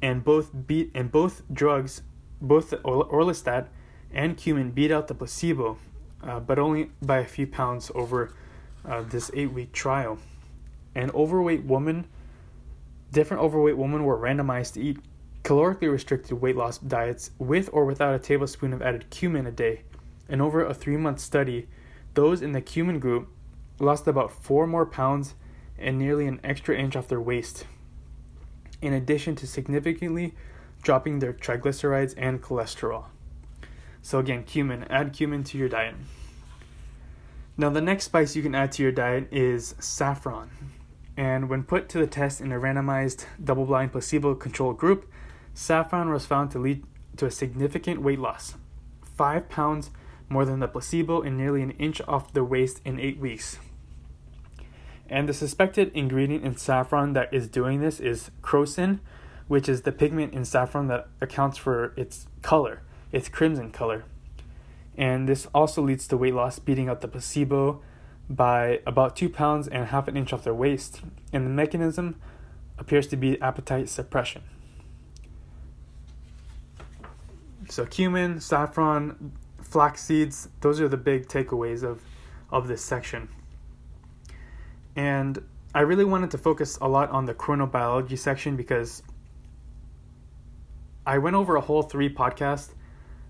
and 0.01 0.23
both 0.23 0.51
beat 0.67 0.91
and 0.93 1.11
both 1.11 1.41
drugs, 1.51 2.03
both 2.39 2.69
the 2.69 2.77
Orlistat 2.77 3.67
and 4.13 4.37
cumin 4.37 4.71
beat 4.71 4.91
out 4.91 5.07
the 5.07 5.15
placebo, 5.15 5.77
uh, 6.21 6.39
but 6.39 6.59
only 6.59 6.91
by 7.01 7.19
a 7.19 7.25
few 7.25 7.47
pounds 7.47 7.91
over 7.95 8.33
uh, 8.85 9.01
this 9.01 9.31
eight 9.33 9.51
week 9.51 9.71
trial. 9.71 10.19
An 10.95 11.11
overweight 11.11 11.63
woman, 11.63 12.07
different 13.11 13.43
overweight 13.43 13.77
women 13.77 14.03
were 14.03 14.17
randomized 14.17 14.73
to 14.73 14.81
eat 14.81 14.99
calorically 15.43 15.91
restricted 15.91 16.41
weight 16.41 16.55
loss 16.55 16.77
diets 16.77 17.31
with 17.37 17.69
or 17.73 17.85
without 17.85 18.15
a 18.15 18.19
tablespoon 18.19 18.73
of 18.73 18.81
added 18.81 19.09
cumin 19.09 19.45
a 19.45 19.51
day. 19.51 19.81
And 20.29 20.41
over 20.41 20.63
a 20.63 20.73
three 20.73 20.97
month 20.97 21.19
study, 21.19 21.67
those 22.13 22.41
in 22.41 22.53
the 22.53 22.61
cumin 22.61 22.99
group 22.99 23.27
lost 23.79 24.07
about 24.07 24.31
four 24.31 24.65
more 24.67 24.85
pounds 24.85 25.35
and 25.77 25.97
nearly 25.97 26.27
an 26.27 26.39
extra 26.43 26.77
inch 26.77 26.95
off 26.95 27.07
their 27.07 27.19
waist, 27.19 27.65
in 28.81 28.93
addition 28.93 29.35
to 29.35 29.47
significantly 29.47 30.33
dropping 30.81 31.19
their 31.19 31.33
triglycerides 31.33 32.13
and 32.17 32.41
cholesterol. 32.41 33.05
So, 34.01 34.19
again, 34.19 34.43
cumin, 34.43 34.83
add 34.89 35.13
cumin 35.13 35.43
to 35.45 35.57
your 35.57 35.69
diet. 35.69 35.95
Now, 37.55 37.69
the 37.69 37.81
next 37.81 38.05
spice 38.05 38.35
you 38.35 38.41
can 38.41 38.55
add 38.55 38.71
to 38.73 38.83
your 38.83 38.91
diet 38.91 39.27
is 39.31 39.75
saffron. 39.79 40.49
And 41.15 41.49
when 41.49 41.63
put 41.63 41.87
to 41.89 41.99
the 41.99 42.07
test 42.07 42.41
in 42.41 42.51
a 42.51 42.59
randomized, 42.59 43.25
double 43.43 43.65
blind, 43.65 43.91
placebo 43.91 44.33
controlled 44.33 44.79
group, 44.79 45.07
saffron 45.53 46.09
was 46.09 46.25
found 46.25 46.49
to 46.51 46.59
lead 46.59 46.83
to 47.17 47.27
a 47.27 47.31
significant 47.31 48.01
weight 48.01 48.17
loss 48.17 48.55
5 49.15 49.49
pounds 49.49 49.91
more 50.29 50.45
than 50.45 50.61
the 50.61 50.67
placebo 50.67 51.21
and 51.21 51.37
nearly 51.37 51.61
an 51.61 51.71
inch 51.71 52.01
off 52.07 52.33
the 52.33 52.43
waist 52.43 52.81
in 52.83 52.99
8 52.99 53.19
weeks. 53.19 53.59
And 55.07 55.29
the 55.29 55.33
suspected 55.33 55.91
ingredient 55.93 56.43
in 56.43 56.57
saffron 56.57 57.13
that 57.13 57.31
is 57.31 57.47
doing 57.47 57.81
this 57.81 57.99
is 57.99 58.31
crocin, 58.41 58.99
which 59.47 59.69
is 59.69 59.83
the 59.83 59.91
pigment 59.91 60.33
in 60.33 60.43
saffron 60.43 60.87
that 60.87 61.07
accounts 61.21 61.59
for 61.59 61.93
its 61.95 62.25
color, 62.41 62.81
its 63.11 63.29
crimson 63.29 63.69
color 63.69 64.05
and 64.97 65.27
this 65.27 65.47
also 65.53 65.81
leads 65.81 66.07
to 66.07 66.17
weight 66.17 66.33
loss, 66.33 66.59
beating 66.59 66.89
out 66.89 67.01
the 67.01 67.07
placebo 67.07 67.81
by 68.29 68.81
about 68.85 69.15
two 69.15 69.29
pounds 69.29 69.67
and 69.67 69.87
half 69.87 70.07
an 70.07 70.15
inch 70.15 70.33
off 70.33 70.43
their 70.43 70.53
waist. 70.53 71.01
And 71.31 71.45
the 71.45 71.49
mechanism 71.49 72.19
appears 72.77 73.07
to 73.07 73.17
be 73.17 73.41
appetite 73.41 73.89
suppression. 73.89 74.43
So 77.69 77.85
cumin, 77.85 78.39
saffron, 78.39 79.33
flax 79.61 80.03
seeds, 80.03 80.49
those 80.61 80.79
are 80.79 80.87
the 80.87 80.97
big 80.97 81.27
takeaways 81.27 81.83
of, 81.83 82.01
of 82.51 82.67
this 82.67 82.83
section. 82.83 83.29
And 84.95 85.43
I 85.73 85.81
really 85.81 86.05
wanted 86.05 86.29
to 86.31 86.37
focus 86.37 86.77
a 86.81 86.87
lot 86.87 87.09
on 87.09 87.25
the 87.25 87.33
chronobiology 87.33 88.17
section 88.17 88.55
because 88.55 89.01
I 91.05 91.17
went 91.17 91.35
over 91.35 91.55
a 91.55 91.61
whole 91.61 91.81
three 91.81 92.13
podcast 92.13 92.73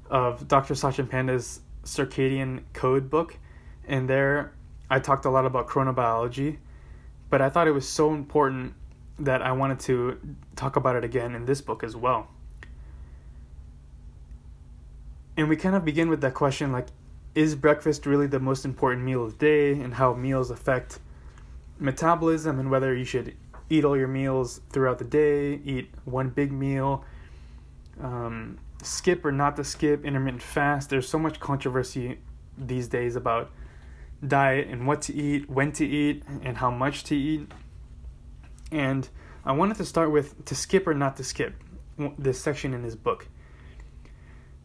of 0.10 0.48
Dr. 0.48 0.74
Sachin 0.74 1.10
Panda's 1.10 1.62
circadian 1.84 2.64
code 2.74 3.10
book, 3.10 3.38
and 3.88 4.10
there 4.10 4.54
I 4.90 5.00
talked 5.00 5.26
a 5.26 5.30
lot 5.30 5.46
about 5.46 5.68
chronobiology, 5.68 6.58
but 7.30 7.42
I 7.42 7.50
thought 7.50 7.68
it 7.68 7.72
was 7.72 7.88
so 7.88 8.14
important 8.14 8.74
that 9.20 9.42
I 9.42 9.52
wanted 9.52 9.80
to 9.82 10.20
talk 10.56 10.76
about 10.76 10.96
it 10.96 11.04
again 11.04 11.36
in 11.36 11.46
this 11.46 11.62
book 11.62 11.84
as 11.84 11.96
well. 11.96 12.28
And 15.36 15.50
we 15.50 15.56
kind 15.56 15.76
of 15.76 15.84
begin 15.84 16.10
with 16.10 16.22
that 16.22 16.34
question 16.34 16.72
like, 16.72 16.88
is 17.34 17.56
breakfast 17.56 18.06
really 18.06 18.28
the 18.28 18.40
most 18.40 18.66
important 18.66 19.04
meal 19.04 19.26
of 19.26 19.32
the 19.32 19.38
day, 19.38 19.72
and 19.82 19.96
how 19.96 20.14
meals 20.14 20.52
affect 20.52 21.00
metabolism, 21.80 22.60
and 22.60 22.70
whether 22.70 22.94
you 22.96 23.06
should 23.06 23.36
eat 23.70 23.84
all 23.84 23.98
your 23.98 24.08
meals 24.08 24.62
throughout 24.70 25.00
the 25.00 25.06
day, 25.06 25.56
eat 25.66 25.90
one 26.06 26.30
big 26.30 26.52
meal, 26.52 27.04
skip 28.84 29.26
or 29.26 29.32
not 29.32 29.56
to 29.56 29.64
skip, 29.64 30.06
intermittent 30.06 30.42
fast. 30.42 30.90
There's 30.90 31.08
so 31.08 31.20
much 31.20 31.40
controversy 31.40 32.20
these 32.58 32.88
days 32.88 33.16
about 33.16 33.52
diet 34.26 34.68
and 34.68 34.88
what 34.88 35.02
to 35.04 35.14
eat, 35.14 35.50
when 35.50 35.72
to 35.74 35.86
eat, 35.86 36.24
and 36.44 36.58
how 36.58 36.72
much 36.72 37.04
to 37.06 37.16
eat. 37.16 37.52
And 38.72 39.08
I 39.46 39.52
wanted 39.52 39.78
to 39.78 39.86
start 39.86 40.12
with 40.12 40.46
to 40.46 40.56
skip 40.56 40.88
or 40.88 40.94
not 40.94 41.18
to 41.18 41.24
skip 41.24 41.56
this 42.18 42.40
section 42.40 42.74
in 42.74 42.84
his 42.84 42.96
book. 42.96 43.28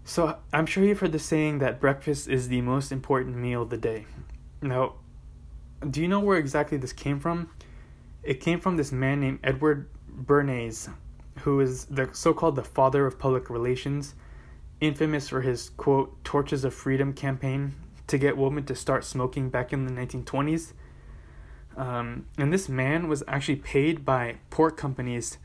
So 0.04 0.38
I'm 0.52 0.64
sure 0.64 0.84
you've 0.84 1.00
heard 1.00 1.12
the 1.12 1.18
saying 1.18 1.58
that 1.58 1.80
breakfast 1.80 2.28
is 2.28 2.48
the 2.48 2.62
most 2.62 2.92
important 2.92 3.36
meal 3.36 3.62
of 3.62 3.70
the 3.70 3.76
day. 3.76 4.06
Now, 4.62 4.94
do 5.88 6.00
you 6.00 6.08
know 6.08 6.20
where 6.20 6.38
exactly 6.38 6.78
this 6.78 6.92
came 6.92 7.20
from? 7.20 7.50
It 8.22 8.40
came 8.40 8.58
from 8.58 8.76
this 8.76 8.90
man 8.90 9.20
named 9.20 9.40
Edward 9.44 9.90
Bernays, 10.10 10.90
who 11.38 11.60
is 11.60 11.86
the 11.86 12.08
so-called 12.12 12.56
the 12.56 12.64
father 12.64 13.06
of 13.06 13.18
public 13.18 13.50
relations, 13.50 14.14
infamous 14.80 15.28
for 15.28 15.40
his 15.40 15.70
quote 15.70 16.22
"Torches 16.24 16.64
of 16.64 16.74
Freedom" 16.74 17.12
campaign 17.12 17.74
to 18.06 18.18
get 18.18 18.36
women 18.36 18.64
to 18.64 18.74
start 18.74 19.04
smoking 19.04 19.50
back 19.50 19.72
in 19.72 19.86
the 19.86 19.92
1920s. 19.92 20.72
Um, 21.76 22.26
and 22.36 22.52
this 22.52 22.68
man 22.68 23.06
was 23.06 23.22
actually 23.28 23.56
paid 23.56 24.04
by 24.04 24.36
pork 24.50 24.76
companies 24.76 25.38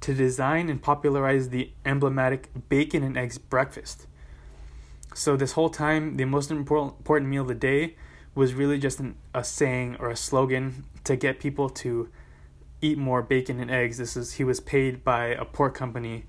to 0.00 0.14
design 0.14 0.68
and 0.68 0.82
popularize 0.82 1.48
the 1.48 1.70
emblematic 1.84 2.50
bacon 2.68 3.02
and 3.02 3.16
eggs 3.16 3.38
breakfast. 3.38 4.06
So, 5.14 5.36
this 5.36 5.52
whole 5.52 5.70
time, 5.70 6.16
the 6.16 6.26
most 6.26 6.50
important 6.50 7.28
meal 7.28 7.42
of 7.42 7.48
the 7.48 7.54
day 7.54 7.96
was 8.34 8.54
really 8.54 8.78
just 8.78 9.00
an, 9.00 9.16
a 9.34 9.42
saying 9.42 9.96
or 9.98 10.10
a 10.10 10.16
slogan 10.16 10.84
to 11.04 11.16
get 11.16 11.40
people 11.40 11.68
to 11.70 12.08
eat 12.80 12.98
more 12.98 13.22
bacon 13.22 13.60
and 13.60 13.70
eggs. 13.70 13.98
This 13.98 14.16
is 14.16 14.34
he 14.34 14.44
was 14.44 14.60
paid 14.60 15.04
by 15.04 15.26
a 15.26 15.44
pork 15.44 15.74
company 15.74 16.24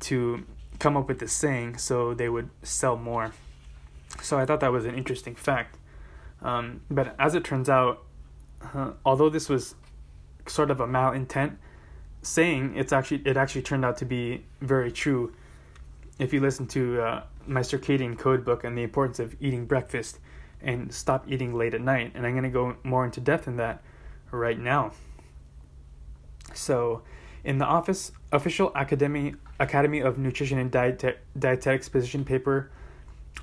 to 0.00 0.44
come 0.78 0.96
up 0.96 1.08
with 1.08 1.18
this 1.18 1.32
saying 1.32 1.78
so 1.78 2.14
they 2.14 2.28
would 2.28 2.50
sell 2.62 2.96
more. 2.96 3.32
So 4.22 4.38
I 4.38 4.46
thought 4.46 4.60
that 4.60 4.72
was 4.72 4.84
an 4.84 4.94
interesting 4.94 5.34
fact. 5.34 5.76
Um, 6.42 6.82
but 6.90 7.14
as 7.18 7.34
it 7.34 7.44
turns 7.44 7.68
out, 7.68 8.02
uh, 8.74 8.92
although 9.04 9.28
this 9.28 9.48
was 9.48 9.74
sort 10.46 10.70
of 10.70 10.80
a 10.80 10.86
malintent 10.86 11.56
saying, 12.22 12.74
it's 12.76 12.92
actually 12.92 13.22
it 13.24 13.36
actually 13.36 13.62
turned 13.62 13.84
out 13.84 13.96
to 13.98 14.04
be 14.04 14.44
very 14.60 14.92
true. 14.92 15.32
If 16.18 16.32
you 16.32 16.40
listen 16.40 16.66
to 16.68 17.02
uh, 17.02 17.22
my 17.46 17.60
circadian 17.60 18.18
code 18.18 18.44
book 18.44 18.64
and 18.64 18.78
the 18.78 18.82
importance 18.82 19.18
of 19.18 19.34
eating 19.40 19.66
breakfast 19.66 20.18
and 20.60 20.92
stop 20.92 21.24
eating 21.28 21.54
late 21.54 21.74
at 21.74 21.80
night, 21.80 22.12
and 22.14 22.26
I'm 22.26 22.32
going 22.32 22.44
to 22.44 22.50
go 22.50 22.76
more 22.84 23.04
into 23.04 23.20
depth 23.20 23.48
in 23.48 23.56
that 23.56 23.82
right 24.30 24.58
now. 24.58 24.92
So, 26.54 27.02
in 27.44 27.58
the 27.58 27.64
office 27.64 28.12
official 28.32 28.72
Academy 28.74 29.34
Academy 29.60 30.00
of 30.00 30.18
Nutrition 30.18 30.58
and 30.58 30.70
Diet- 30.70 31.20
Dietetics 31.38 31.88
position 31.88 32.24
paper 32.24 32.70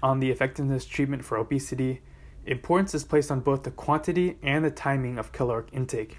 on 0.03 0.19
the 0.19 0.31
effectiveness 0.31 0.85
treatment 0.85 1.23
for 1.23 1.37
obesity, 1.37 2.01
importance 2.45 2.93
is 2.95 3.03
placed 3.03 3.31
on 3.31 3.41
both 3.41 3.63
the 3.63 3.71
quantity 3.71 4.37
and 4.41 4.65
the 4.65 4.71
timing 4.71 5.17
of 5.17 5.31
caloric 5.31 5.67
intake. 5.71 6.17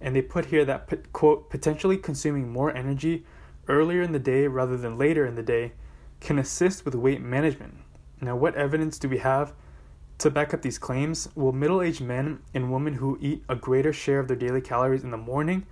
And 0.00 0.16
they 0.16 0.22
put 0.22 0.46
here 0.46 0.64
that 0.64 1.12
quote 1.12 1.50
potentially 1.50 1.96
consuming 1.96 2.50
more 2.50 2.74
energy 2.74 3.24
earlier 3.68 4.02
in 4.02 4.12
the 4.12 4.18
day 4.18 4.46
rather 4.46 4.76
than 4.76 4.98
later 4.98 5.26
in 5.26 5.34
the 5.34 5.42
day 5.42 5.72
can 6.20 6.38
assist 6.38 6.84
with 6.84 6.94
weight 6.94 7.20
management. 7.20 7.74
Now, 8.20 8.36
what 8.36 8.54
evidence 8.54 8.98
do 8.98 9.08
we 9.08 9.18
have 9.18 9.52
to 10.18 10.30
back 10.30 10.54
up 10.54 10.62
these 10.62 10.78
claims? 10.78 11.28
Well, 11.34 11.52
middle 11.52 11.82
aged 11.82 12.00
men 12.00 12.40
and 12.54 12.72
women 12.72 12.94
who 12.94 13.18
eat 13.20 13.44
a 13.48 13.56
greater 13.56 13.92
share 13.92 14.20
of 14.20 14.28
their 14.28 14.36
daily 14.36 14.60
calories 14.60 15.04
in 15.04 15.10
the 15.10 15.16
morning 15.16 15.66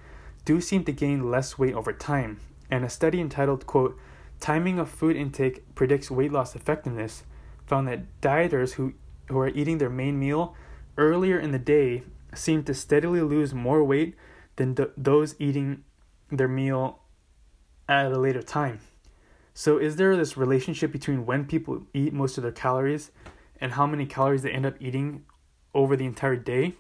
do 0.45 0.61
seem 0.61 0.85
to 0.85 0.93
gain 0.93 1.31
less 1.31 1.59
weight 1.59 1.75
over 1.75 1.93
time. 1.93 2.41
And 2.71 2.85
a 2.85 2.91
study 2.91 3.21
entitled, 3.21 3.67
quote, 3.67 3.99
Timing 4.41 4.79
of 4.79 4.89
Food 4.89 5.17
Intake 5.17 5.75
Predicts 5.75 6.11
Weight 6.11 6.33
Loss 6.33 6.57
Effectiveness 6.57 7.23
found 7.67 7.87
that 7.89 8.21
dieters 8.21 8.73
who, 8.73 8.95
who 9.29 9.39
are 9.39 9.49
eating 9.49 9.79
their 9.79 9.91
main 9.91 10.19
meal 10.19 10.55
earlier 10.97 11.39
in 11.39 11.53
the 11.53 11.59
day 11.59 12.03
seem 12.35 12.65
to 12.65 12.75
steadily 12.75 13.21
lose 13.21 13.55
more 13.55 13.85
weight 13.85 14.17
than 14.57 14.75
th- 14.75 14.91
those 14.97 15.35
eating 15.39 15.85
their 16.31 16.49
meal 16.49 17.01
at 17.89 18.11
a 18.11 18.19
later 18.19 18.43
time. 18.43 18.81
So, 19.55 19.77
is 19.77 19.97
there 19.97 20.17
this 20.17 20.37
relationship 20.37 20.93
between 20.93 21.27
when 21.27 21.45
people 21.45 21.83
eat 21.93 22.13
most 22.13 22.39
of 22.39 22.43
their 22.43 22.53
calories 22.53 23.11
and 23.61 23.73
how 23.73 23.87
many 23.87 24.07
calories 24.07 24.43
they 24.43 24.51
end 24.51 24.65
up 24.65 24.75
eating 24.81 25.25
over 25.75 25.95
the 25.95 26.07
entire 26.07 26.37
day? 26.37 26.75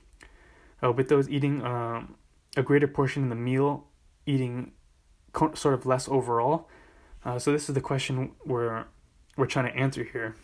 Uh, 0.82 0.90
with 0.90 1.08
those 1.08 1.28
eating 1.28 1.62
um, 1.64 2.16
a 2.56 2.62
greater 2.62 2.86
portion 2.88 3.22
in 3.22 3.28
the 3.28 3.34
meal 3.34 3.86
eating 4.26 4.72
sort 5.54 5.74
of 5.74 5.86
less 5.86 6.08
overall. 6.08 6.68
Uh, 7.24 7.38
so 7.38 7.52
this 7.52 7.68
is 7.68 7.74
the 7.74 7.80
question 7.80 8.32
we're 8.44 8.84
we're 9.36 9.46
trying 9.46 9.72
to 9.72 9.76
answer 9.78 10.04
here. 10.04 10.36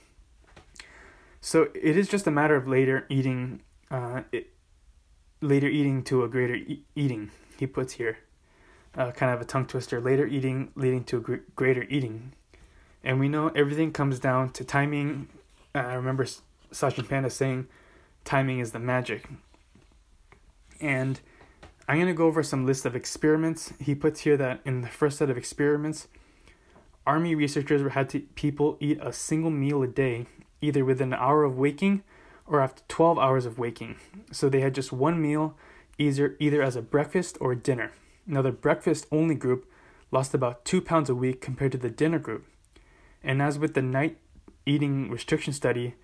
So 1.40 1.68
it 1.74 1.96
is 1.96 2.08
just 2.08 2.26
a 2.26 2.30
matter 2.30 2.56
of 2.56 2.66
later 2.66 3.06
eating, 3.08 3.60
uh, 3.90 4.22
it, 4.32 4.50
later 5.40 5.68
eating 5.68 6.02
to 6.04 6.24
a 6.24 6.28
greater 6.28 6.54
e- 6.54 6.84
eating. 6.94 7.30
He 7.58 7.66
puts 7.66 7.94
here, 7.94 8.18
uh, 8.96 9.10
kind 9.12 9.32
of 9.32 9.40
a 9.40 9.44
tongue 9.44 9.66
twister. 9.66 10.00
Later 10.00 10.26
eating 10.26 10.70
leading 10.74 11.04
to 11.04 11.20
gr- 11.20 11.36
greater 11.54 11.84
eating, 11.88 12.32
and 13.04 13.20
we 13.20 13.28
know 13.28 13.48
everything 13.48 13.92
comes 13.92 14.18
down 14.18 14.50
to 14.52 14.64
timing. 14.64 15.28
Uh, 15.74 15.78
I 15.78 15.94
remember 15.94 16.24
Sachin 16.72 17.08
Panda 17.08 17.30
saying, 17.30 17.68
"Timing 18.24 18.60
is 18.60 18.72
the 18.72 18.78
magic," 18.78 19.28
and 20.80 21.20
I'm 21.88 21.96
going 21.96 22.08
to 22.08 22.12
go 22.12 22.26
over 22.26 22.42
some 22.42 22.66
list 22.66 22.84
of 22.84 22.94
experiments. 22.94 23.72
He 23.80 23.94
puts 23.94 24.20
here 24.20 24.36
that 24.36 24.60
in 24.66 24.82
the 24.82 24.88
first 24.88 25.16
set 25.16 25.30
of 25.30 25.38
experiments, 25.38 26.06
army 27.06 27.34
researchers 27.34 27.92
had 27.92 28.10
to, 28.10 28.20
people 28.34 28.76
eat 28.78 28.98
a 29.00 29.10
single 29.10 29.50
meal 29.50 29.82
a 29.82 29.86
day, 29.86 30.26
either 30.60 30.84
within 30.84 31.14
an 31.14 31.18
hour 31.18 31.44
of 31.44 31.56
waking 31.56 32.02
or 32.46 32.60
after 32.60 32.82
12 32.88 33.18
hours 33.18 33.46
of 33.46 33.58
waking. 33.58 33.96
So 34.30 34.50
they 34.50 34.60
had 34.60 34.74
just 34.74 34.92
one 34.92 35.22
meal, 35.22 35.56
either, 35.96 36.36
either 36.38 36.60
as 36.60 36.76
a 36.76 36.82
breakfast 36.82 37.38
or 37.40 37.52
a 37.52 37.56
dinner. 37.56 37.92
Now, 38.26 38.42
the 38.42 38.52
breakfast 38.52 39.06
only 39.10 39.34
group 39.34 39.66
lost 40.10 40.34
about 40.34 40.66
two 40.66 40.82
pounds 40.82 41.08
a 41.08 41.14
week 41.14 41.40
compared 41.40 41.72
to 41.72 41.78
the 41.78 41.88
dinner 41.88 42.18
group. 42.18 42.44
And 43.22 43.40
as 43.40 43.58
with 43.58 43.72
the 43.72 43.82
night 43.82 44.18
eating 44.66 45.10
restriction 45.10 45.54
study, 45.54 45.94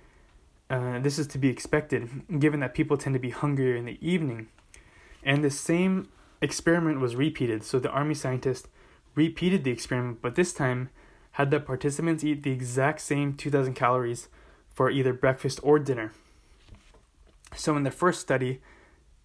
uh, 0.71 0.99
this 1.01 1.19
is 1.19 1.27
to 1.27 1.39
be 1.39 1.49
expected, 1.49 2.09
given 2.39 2.61
that 2.61 2.73
people 2.73 2.97
tend 2.97 3.13
to 3.13 3.21
be 3.21 3.31
hungrier 3.31 3.77
in 3.77 3.85
the 3.85 3.99
evening 4.01 4.49
and 5.25 5.43
the 5.43 5.51
same 5.51 6.09
experiment 6.41 7.01
was 7.01 7.17
repeated. 7.17 7.65
So 7.65 7.79
the 7.79 7.91
army 7.91 8.15
scientist 8.15 8.69
repeated 9.15 9.65
the 9.65 9.71
experiment, 9.71 10.21
but 10.21 10.35
this 10.35 10.53
time 10.53 10.91
had 11.33 11.51
the 11.51 11.61
participants 11.61 12.23
eat 12.23 12.43
the 12.43 12.53
exact 12.53 13.01
same 13.01 13.35
2000 13.35 13.75
calories 13.75 14.29
for 14.73 14.91
either 14.91 15.13
breakfast 15.13 15.59
or 15.63 15.79
dinner. 15.79 16.13
So 17.57 17.77
in 17.77 17.85
the 17.85 17.91
first 17.91 18.21
study, 18.21 18.61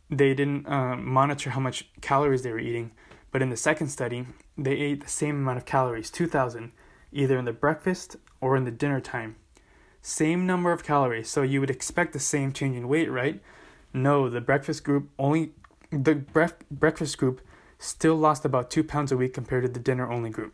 they 0.10 0.34
didn't 0.34 0.68
uh, 0.68 0.96
monitor 0.96 1.52
how 1.52 1.60
much 1.60 1.88
calories 2.02 2.42
they 2.42 2.52
were 2.52 2.60
eating, 2.60 2.92
but 3.32 3.42
in 3.42 3.50
the 3.50 3.58
second 3.58 3.90
study, 3.90 4.26
they 4.58 4.74
ate 4.74 5.02
the 5.02 5.10
same 5.10 5.36
amount 5.36 5.58
of 5.58 5.66
calories, 5.66 6.10
2000, 6.10 6.72
either 7.12 7.38
in 7.38 7.46
the 7.46 7.54
breakfast 7.54 8.16
or 8.42 8.56
in 8.56 8.66
the 8.66 8.72
dinner 8.72 9.00
time. 9.00 9.36
Same 10.02 10.46
number 10.46 10.72
of 10.72 10.84
calories, 10.84 11.30
so 11.30 11.42
you 11.42 11.60
would 11.60 11.70
expect 11.70 12.14
the 12.14 12.20
same 12.20 12.54
change 12.54 12.76
in 12.76 12.88
weight, 12.88 13.12
right? 13.12 13.42
No, 13.94 14.30
the 14.30 14.42
breakfast 14.42 14.84
group 14.84 15.10
only 15.20 15.52
the 15.92 16.16
bref- 16.16 16.60
breakfast 16.70 17.18
group 17.18 17.42
still 17.78 18.16
lost 18.16 18.46
about 18.46 18.70
two 18.70 18.84
pounds 18.84 19.12
a 19.12 19.18
week 19.18 19.34
compared 19.34 19.64
to 19.64 19.70
the 19.70 19.80
dinner 19.80 20.10
only 20.12 20.30
group. 20.30 20.54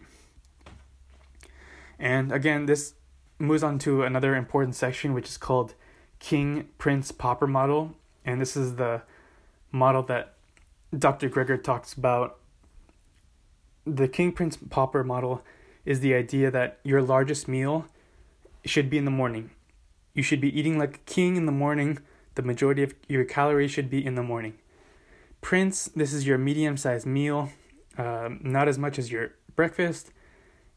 And 1.99 2.31
again, 2.31 2.65
this 2.65 2.93
moves 3.39 3.63
on 3.63 3.79
to 3.79 4.03
another 4.03 4.35
important 4.35 4.75
section, 4.75 5.13
which 5.13 5.27
is 5.27 5.37
called 5.37 5.73
King 6.19 6.69
Prince 6.77 7.11
Pauper 7.11 7.47
model. 7.47 7.95
And 8.23 8.39
this 8.39 8.55
is 8.55 8.75
the 8.75 9.01
model 9.71 10.03
that 10.03 10.33
Dr. 10.97 11.29
Greger 11.29 11.61
talks 11.61 11.93
about. 11.93 12.39
The 13.85 14.07
King 14.07 14.31
Prince 14.31 14.57
Pauper 14.57 15.03
model 15.03 15.43
is 15.85 15.99
the 15.99 16.13
idea 16.13 16.49
that 16.49 16.79
your 16.83 17.01
largest 17.01 17.47
meal 17.47 17.85
should 18.65 18.89
be 18.89 18.97
in 18.97 19.05
the 19.05 19.11
morning. 19.11 19.51
You 20.13 20.23
should 20.23 20.41
be 20.41 20.57
eating 20.57 20.79
like 20.79 20.95
a 20.95 21.11
king 21.11 21.35
in 21.35 21.45
the 21.45 21.51
morning. 21.51 21.99
The 22.35 22.41
majority 22.41 22.83
of 22.83 22.95
your 23.07 23.25
calories 23.25 23.71
should 23.71 23.89
be 23.89 24.03
in 24.03 24.15
the 24.15 24.23
morning. 24.23 24.55
Prince, 25.41 25.85
this 25.95 26.13
is 26.13 26.25
your 26.25 26.37
medium 26.37 26.77
sized 26.77 27.05
meal, 27.05 27.49
um, 27.97 28.39
not 28.43 28.67
as 28.67 28.77
much 28.77 28.97
as 28.97 29.11
your 29.11 29.33
breakfast, 29.55 30.11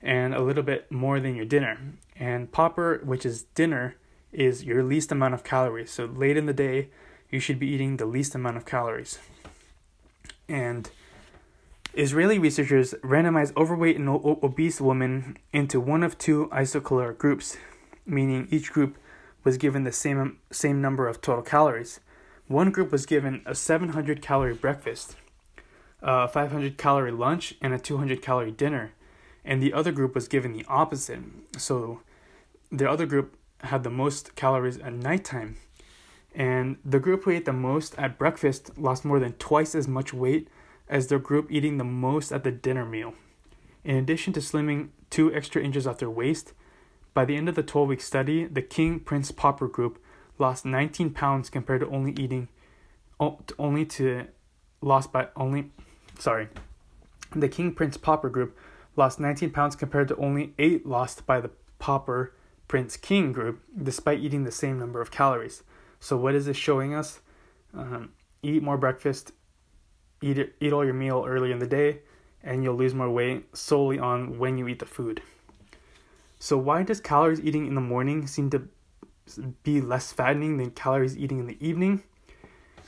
and 0.03 0.35
a 0.35 0.42
little 0.42 0.62
bit 0.62 0.90
more 0.92 1.21
than 1.21 1.35
your 1.35 1.47
dinner. 1.47 1.79
And 2.16 2.53
Pauper, 2.53 3.01
which 3.05 3.25
is 3.25 3.44
dinner, 3.55 3.97
is 4.33 4.64
your 4.64 4.83
least 4.83 5.11
amount 5.11 5.35
of 5.35 5.44
calories. 5.44 5.90
So 5.90 6.05
late 6.05 6.37
in 6.37 6.47
the 6.47 6.53
day, 6.53 6.90
you 7.31 7.40
should 7.40 7.59
be 7.59 7.68
eating 7.68 7.97
the 7.97 8.07
least 8.07 8.35
amount 8.35 8.57
of 8.57 8.66
calories. 8.66 9.18
And 10.49 10.90
Israeli 11.94 12.38
researchers 12.38 12.94
randomized 13.03 13.57
overweight 13.57 13.97
and 13.97 14.09
obese 14.09 14.81
women 14.81 15.38
into 15.53 15.81
one 15.81 16.03
of 16.03 16.16
two 16.18 16.49
isocaloric 16.53 17.18
groups, 17.18 17.57
meaning 18.07 18.49
each 18.51 18.73
group 18.73 18.97
was 19.44 19.57
given 19.57 19.85
the 19.85 19.92
same 19.92 20.38
same 20.51 20.81
number 20.81 21.09
of 21.09 21.21
total 21.21 21.42
calories. 21.42 22.01
One 22.48 22.70
group 22.70 22.90
was 22.90 23.04
given 23.04 23.42
a 23.44 23.54
700 23.54 24.22
calorie 24.22 24.54
breakfast, 24.54 25.16
a 26.00 26.26
500 26.26 26.78
calorie 26.78 27.12
lunch, 27.12 27.54
and 27.61 27.74
a 27.74 27.78
200 27.78 28.22
calorie 28.22 28.50
dinner, 28.50 28.92
and 29.44 29.62
the 29.62 29.74
other 29.74 29.92
group 29.92 30.14
was 30.14 30.28
given 30.28 30.54
the 30.54 30.64
opposite. 30.66 31.20
So, 31.58 32.00
the 32.72 32.88
other 32.90 33.04
group 33.04 33.37
had 33.64 33.84
the 33.84 33.90
most 33.90 34.34
calories 34.34 34.78
at 34.78 34.94
nighttime, 34.94 35.58
and 36.34 36.78
the 36.82 36.98
group 36.98 37.24
who 37.24 37.32
ate 37.32 37.44
the 37.44 37.52
most 37.52 37.94
at 37.98 38.18
breakfast 38.18 38.78
lost 38.78 39.04
more 39.04 39.20
than 39.20 39.34
twice 39.34 39.74
as 39.74 39.87
much 39.87 40.14
weight 40.14 40.48
as 40.88 41.08
their 41.08 41.18
group 41.18 41.52
eating 41.52 41.76
the 41.76 41.84
most 41.84 42.32
at 42.32 42.44
the 42.44 42.50
dinner 42.50 42.87
meal. 42.87 43.12
In 43.84 43.96
addition 43.96 44.32
to 44.32 44.40
slimming 44.40 44.88
two 45.11 45.34
extra 45.34 45.62
inches 45.62 45.87
off 45.87 45.98
their 45.98 46.08
waist, 46.08 46.54
by 47.12 47.26
the 47.26 47.37
end 47.37 47.50
of 47.50 47.56
the 47.56 47.62
12 47.62 47.88
week 47.88 48.00
study, 48.00 48.46
the 48.46 48.62
King 48.62 49.00
Prince 49.00 49.32
Pauper 49.32 49.68
group 49.68 50.02
lost 50.38 50.64
19 50.64 51.11
pounds 51.11 51.51
compared 51.51 51.81
to 51.81 51.88
only 51.88 52.12
eating 52.12 52.48
only 53.59 53.85
to 53.85 54.27
lost 54.81 55.12
by 55.12 55.29
only 55.37 55.70
sorry. 56.18 56.48
The 57.35 57.48
King 57.48 57.72
Prince 57.72 57.96
Pauper 57.96 58.31
group 58.31 58.57
lost 58.96 59.20
19 59.20 59.51
pounds 59.51 59.77
compared 59.77 60.09
to 60.09 60.16
only 60.16 60.55
8 60.59 60.87
lost 60.87 61.27
by 61.27 61.40
the 61.40 61.51
Pauper 61.79 62.33
Prince 62.68 62.96
King 62.96 63.33
group 63.33 63.62
despite 63.83 64.20
eating 64.20 64.44
the 64.44 64.53
same 64.53 64.79
number 64.79 65.01
of 65.01 65.11
calories. 65.11 65.62
So 66.01 66.16
what 66.16 66.35
is 66.35 66.46
this 66.46 66.57
showing 66.57 66.94
us? 66.94 67.20
Um, 67.74 68.12
eat 68.42 68.62
more 68.62 68.79
breakfast, 68.79 69.33
eat 70.22 70.55
eat 70.61 70.72
all 70.72 70.85
your 70.85 70.94
meal 70.94 71.24
early 71.27 71.53
in 71.53 71.59
the 71.59 71.66
day 71.66 72.01
and 72.42 72.62
you'll 72.62 72.77
lose 72.77 72.94
more 72.94 73.11
weight 73.11 73.57
solely 73.57 73.98
on 73.98 74.38
when 74.38 74.57
you 74.57 74.68
eat 74.68 74.79
the 74.79 74.87
food. 74.87 75.20
So 76.38 76.57
why 76.57 76.85
does 76.85 77.01
calories 77.01 77.40
eating 77.40 77.66
in 77.66 77.74
the 77.74 77.81
morning 77.81 78.27
seem 78.29 78.48
to 78.51 78.68
be 79.62 79.81
less 79.81 80.12
fattening 80.12 80.57
than 80.57 80.71
calories 80.71 81.17
eating 81.17 81.38
in 81.38 81.47
the 81.47 81.67
evening? 81.67 82.03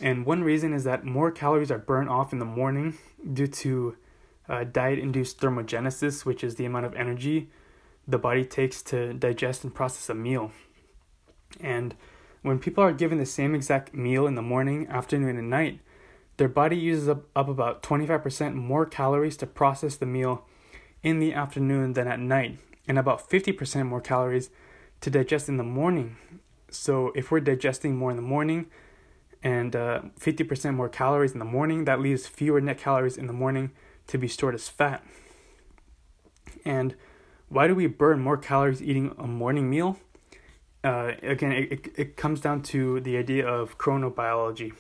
And 0.01 0.25
one 0.25 0.43
reason 0.43 0.73
is 0.73 0.85
that 0.85 1.05
more 1.05 1.31
calories 1.31 1.71
are 1.71 1.79
burned 1.79 2.09
off 2.09 2.33
in 2.33 2.39
the 2.39 2.45
morning 2.45 2.97
due 3.33 3.47
to 3.47 3.97
uh, 4.49 4.65
diet 4.65 4.99
induced 4.99 5.41
thermogenesis, 5.41 6.25
which 6.25 6.43
is 6.43 6.57
the 6.57 6.65
amount 6.65 6.87
of 6.87 6.95
energy 6.95 7.51
the 8.09 8.19
body 8.19 8.45
takes 8.45 8.83
to 8.83 9.13
digest 9.13 9.63
and 9.63 9.75
process 9.75 10.09
a 10.09 10.15
meal. 10.15 10.51
And 11.61 11.95
when 12.43 12.59
people 12.59 12.83
are 12.83 12.93
given 12.93 13.19
the 13.19 13.27
same 13.27 13.55
exact 13.55 13.95
meal 13.95 14.27
in 14.27 14.35
the 14.35 14.43
morning, 14.43 14.89
afternoon, 14.89 15.37
and 15.37 15.51
night, 15.51 15.81
their 16.37 16.49
body 16.49 16.77
uses 16.77 17.09
up, 17.09 17.25
up 17.37 17.49
about 17.49 17.83
25% 17.83 18.55
more 18.55 18.87
calories 18.87 19.37
to 19.39 19.47
process 19.47 19.97
the 19.97 20.07
meal 20.07 20.47
in 21.03 21.19
the 21.19 21.35
afternoon 21.35 21.93
than 21.93 22.09
at 22.09 22.19
night, 22.19 22.59
and 22.89 22.99
about 22.99 23.29
50% 23.29 23.87
more 23.87 24.01
calories 24.01 24.51
to 25.01 25.11
digest 25.11 25.49
in 25.49 25.57
the 25.57 25.65
morning. 25.65 26.17
So, 26.71 27.13
if 27.15 27.31
we're 27.31 27.41
digesting 27.41 27.97
more 27.97 28.11
in 28.11 28.17
the 28.17 28.23
morning 28.23 28.67
and 29.43 29.75
uh, 29.75 30.03
50% 30.19 30.75
more 30.75 30.89
calories 30.89 31.33
in 31.33 31.39
the 31.39 31.45
morning, 31.45 31.85
that 31.87 32.01
leaves 32.01 32.27
fewer 32.27 32.61
net 32.61 32.79
calories 32.79 33.17
in 33.17 33.27
the 33.27 33.33
morning 33.33 33.73
to 34.07 34.19
be 34.19 34.29
stored 34.29 34.55
as 34.55 34.69
fat. 34.69 35.05
And 36.65 36.95
why 37.49 37.67
do 37.67 37.75
we 37.75 37.87
burn 37.87 38.21
more 38.21 38.37
calories 38.37 38.83
eating 38.83 39.15
a 39.19 39.27
morning 39.27 39.69
meal? 39.69 39.99
Uh, 40.83 41.13
again, 41.23 41.53
it, 41.53 41.89
it, 41.97 42.17
comes 42.17 42.41
down 42.41 42.63
to 42.63 43.01
the 43.01 43.17
idea 43.17 43.47
of 43.47 43.77
chronobiology. 43.77 44.73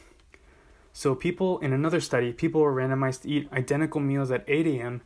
So 0.92 1.14
people 1.14 1.58
in 1.58 1.72
another 1.72 2.00
study, 2.00 2.32
people 2.32 2.62
were 2.62 2.74
randomized 2.74 3.22
to 3.22 3.28
eat 3.28 3.48
identical 3.52 4.00
meals 4.00 4.30
at 4.30 4.44
8 4.48 4.66
a.m. 4.66 5.02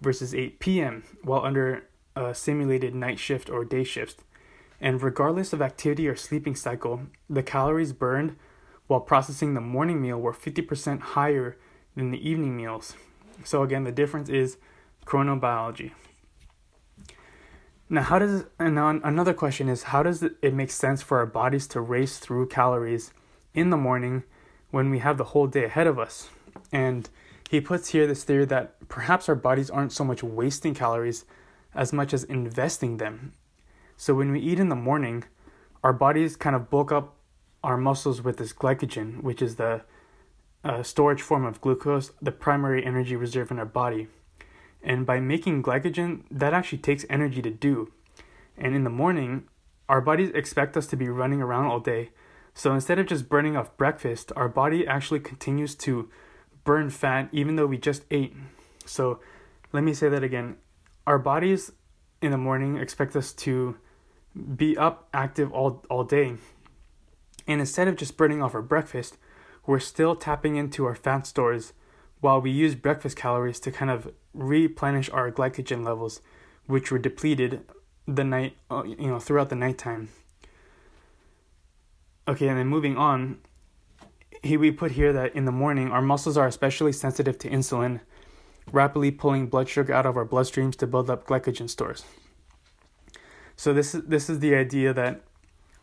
versus 0.00 0.34
8 0.34 0.58
p.m. 0.58 1.04
while 1.22 1.44
under 1.44 1.84
a 2.16 2.34
simulated 2.34 2.94
night 2.94 3.18
shift 3.18 3.50
or 3.50 3.64
day 3.64 3.84
shift. 3.84 4.22
And 4.80 5.02
regardless 5.02 5.52
of 5.52 5.60
activity 5.60 6.06
or 6.08 6.16
sleeping 6.16 6.54
cycle, 6.54 7.02
the 7.28 7.42
calories 7.42 7.92
burned 7.92 8.36
while 8.86 9.00
processing 9.00 9.54
the 9.54 9.60
morning 9.60 10.00
meal 10.00 10.18
were 10.18 10.32
50% 10.32 11.00
higher 11.00 11.56
than 11.94 12.10
the 12.10 12.28
evening 12.28 12.56
meals. 12.56 12.94
So 13.44 13.62
again, 13.62 13.84
the 13.84 13.92
difference 13.92 14.28
is 14.28 14.56
chronobiology. 15.04 15.92
Now, 17.90 18.02
how 18.02 18.18
does 18.18 18.44
and 18.58 18.78
another 18.78 19.32
question 19.32 19.68
is 19.68 19.84
how 19.84 20.02
does 20.02 20.22
it 20.22 20.54
make 20.54 20.70
sense 20.70 21.02
for 21.02 21.18
our 21.18 21.26
bodies 21.26 21.66
to 21.68 21.80
race 21.80 22.18
through 22.18 22.48
calories 22.48 23.12
in 23.54 23.70
the 23.70 23.76
morning 23.76 24.24
when 24.70 24.90
we 24.90 24.98
have 24.98 25.18
the 25.18 25.24
whole 25.24 25.46
day 25.46 25.64
ahead 25.64 25.86
of 25.86 25.98
us. 25.98 26.28
And 26.72 27.08
he 27.48 27.60
puts 27.60 27.88
here 27.88 28.06
this 28.06 28.24
theory 28.24 28.44
that 28.46 28.88
perhaps 28.88 29.28
our 29.28 29.34
bodies 29.34 29.70
aren't 29.70 29.92
so 29.92 30.04
much 30.04 30.22
wasting 30.22 30.74
calories 30.74 31.24
as 31.74 31.92
much 31.92 32.12
as 32.12 32.24
investing 32.24 32.98
them. 32.98 33.32
So 33.98 34.14
when 34.14 34.32
we 34.32 34.40
eat 34.40 34.58
in 34.58 34.70
the 34.70 34.74
morning, 34.74 35.24
our 35.84 35.92
bodies 35.92 36.36
kind 36.36 36.56
of 36.56 36.70
bulk 36.70 36.90
up 36.90 37.16
our 37.62 37.76
muscles 37.76 38.22
with 38.22 38.38
this 38.38 38.54
glycogen, 38.54 39.22
which 39.22 39.42
is 39.42 39.56
the 39.56 39.82
uh, 40.64 40.82
storage 40.82 41.20
form 41.20 41.44
of 41.44 41.60
glucose, 41.60 42.12
the 42.22 42.32
primary 42.32 42.82
energy 42.82 43.14
reserve 43.14 43.50
in 43.50 43.58
our 43.58 43.66
body. 43.66 44.08
And 44.82 45.04
by 45.04 45.20
making 45.20 45.62
glycogen, 45.62 46.22
that 46.30 46.54
actually 46.54 46.78
takes 46.78 47.04
energy 47.10 47.42
to 47.42 47.50
do. 47.50 47.92
And 48.56 48.74
in 48.74 48.84
the 48.84 48.90
morning, 48.90 49.48
our 49.86 50.00
bodies 50.00 50.30
expect 50.34 50.78
us 50.78 50.86
to 50.86 50.96
be 50.96 51.10
running 51.10 51.42
around 51.42 51.66
all 51.66 51.80
day 51.80 52.12
so 52.58 52.74
instead 52.74 52.98
of 52.98 53.06
just 53.06 53.28
burning 53.28 53.56
off 53.56 53.76
breakfast, 53.76 54.32
our 54.34 54.48
body 54.48 54.84
actually 54.84 55.20
continues 55.20 55.76
to 55.76 56.10
burn 56.64 56.90
fat 56.90 57.28
even 57.30 57.54
though 57.54 57.66
we 57.68 57.78
just 57.78 58.02
ate. 58.10 58.34
So 58.84 59.20
let 59.72 59.84
me 59.84 59.94
say 59.94 60.08
that 60.08 60.24
again. 60.24 60.56
Our 61.06 61.20
bodies 61.20 61.70
in 62.20 62.32
the 62.32 62.36
morning 62.36 62.76
expect 62.76 63.14
us 63.14 63.32
to 63.34 63.76
be 64.56 64.76
up 64.76 65.08
active 65.12 65.52
all, 65.52 65.84
all 65.90 66.04
day. 66.04 66.34
And 67.46 67.60
instead 67.60 67.88
of 67.88 67.96
just 67.96 68.16
burning 68.16 68.42
off 68.42 68.54
our 68.54 68.62
breakfast, 68.62 69.16
we're 69.66 69.78
still 69.78 70.16
tapping 70.16 70.56
into 70.56 70.84
our 70.84 70.94
fat 70.94 71.26
stores 71.26 71.72
while 72.20 72.40
we 72.40 72.50
use 72.50 72.74
breakfast 72.74 73.16
calories 73.16 73.60
to 73.60 73.70
kind 73.70 73.90
of 73.90 74.12
replenish 74.34 75.08
our 75.10 75.30
glycogen 75.30 75.84
levels, 75.84 76.20
which 76.66 76.90
were 76.90 76.98
depleted 76.98 77.64
the 78.06 78.24
night, 78.24 78.56
uh, 78.70 78.82
you 78.84 79.08
know, 79.08 79.18
throughout 79.18 79.50
the 79.50 79.56
nighttime. 79.56 80.08
Okay, 82.26 82.48
and 82.48 82.58
then 82.58 82.66
moving 82.66 82.96
on, 82.96 83.38
we 84.44 84.70
put 84.70 84.92
here 84.92 85.12
that 85.12 85.34
in 85.34 85.44
the 85.44 85.52
morning, 85.52 85.90
our 85.90 86.02
muscles 86.02 86.36
are 86.36 86.46
especially 86.46 86.92
sensitive 86.92 87.38
to 87.38 87.48
insulin, 87.48 88.00
rapidly 88.70 89.10
pulling 89.10 89.46
blood 89.46 89.68
sugar 89.68 89.94
out 89.94 90.06
of 90.06 90.16
our 90.16 90.26
bloodstreams 90.26 90.76
to 90.76 90.86
build 90.86 91.08
up 91.08 91.26
glycogen 91.26 91.68
stores. 91.68 92.04
So 93.58 93.74
this 93.74 93.92
is 93.92 94.04
this 94.04 94.30
is 94.30 94.38
the 94.38 94.54
idea 94.54 94.94
that 94.94 95.20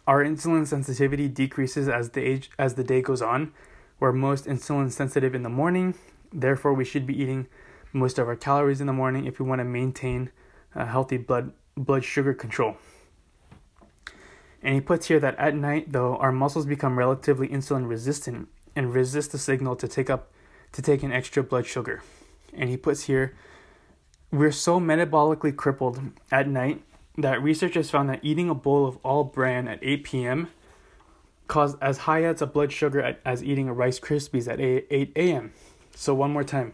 our 0.07 0.23
insulin 0.23 0.65
sensitivity 0.65 1.27
decreases 1.27 1.89
as 1.89 2.11
the 2.11 2.23
age 2.23 2.49
as 2.57 2.75
the 2.75 2.85
day 2.85 3.01
goes 3.01 3.21
on. 3.21 3.51
We're 3.99 4.13
most 4.13 4.45
insulin 4.45 4.89
sensitive 4.89 5.35
in 5.35 5.43
the 5.43 5.49
morning, 5.49 5.95
therefore 6.31 6.73
we 6.73 6.85
should 6.85 7.05
be 7.05 7.21
eating 7.21 7.47
most 7.91 8.17
of 8.17 8.29
our 8.29 8.37
calories 8.37 8.79
in 8.79 8.87
the 8.87 8.93
morning 8.93 9.25
if 9.25 9.39
we 9.39 9.45
want 9.45 9.59
to 9.59 9.65
maintain 9.65 10.31
a 10.73 10.85
healthy 10.85 11.17
blood 11.17 11.51
blood 11.75 12.05
sugar 12.05 12.33
control. 12.33 12.77
And 14.63 14.73
he 14.73 14.79
puts 14.79 15.07
here 15.07 15.19
that 15.19 15.37
at 15.37 15.53
night, 15.53 15.91
though, 15.91 16.15
our 16.15 16.31
muscles 16.31 16.65
become 16.65 16.97
relatively 16.97 17.49
insulin 17.49 17.89
resistant 17.89 18.47
and 18.73 18.93
resist 18.93 19.33
the 19.33 19.37
signal 19.37 19.75
to 19.75 19.87
take 19.89 20.09
up 20.09 20.31
to 20.71 20.81
take 20.81 21.03
in 21.03 21.11
extra 21.11 21.43
blood 21.43 21.65
sugar. 21.65 22.03
And 22.53 22.69
he 22.69 22.77
puts 22.77 23.03
here, 23.03 23.35
we're 24.31 24.53
so 24.53 24.79
metabolically 24.79 25.53
crippled 25.53 25.99
at 26.31 26.47
night 26.47 26.81
that 27.17 27.41
researchers 27.41 27.89
found 27.89 28.09
that 28.09 28.19
eating 28.23 28.49
a 28.49 28.55
bowl 28.55 28.85
of 28.85 28.97
all 29.03 29.23
bran 29.23 29.67
at 29.67 29.79
8 29.81 30.03
p.m. 30.03 30.49
caused 31.47 31.77
as 31.81 31.99
high 31.99 32.23
as 32.23 32.41
a 32.41 32.45
blood 32.47 32.71
sugar 32.71 33.17
as 33.23 33.43
eating 33.43 33.69
a 33.69 33.73
Rice 33.73 33.99
Krispies 33.99 34.51
at 34.51 34.59
8 34.59 35.13
a.m. 35.15 35.53
So 35.95 36.13
one 36.13 36.31
more 36.31 36.43
time. 36.43 36.73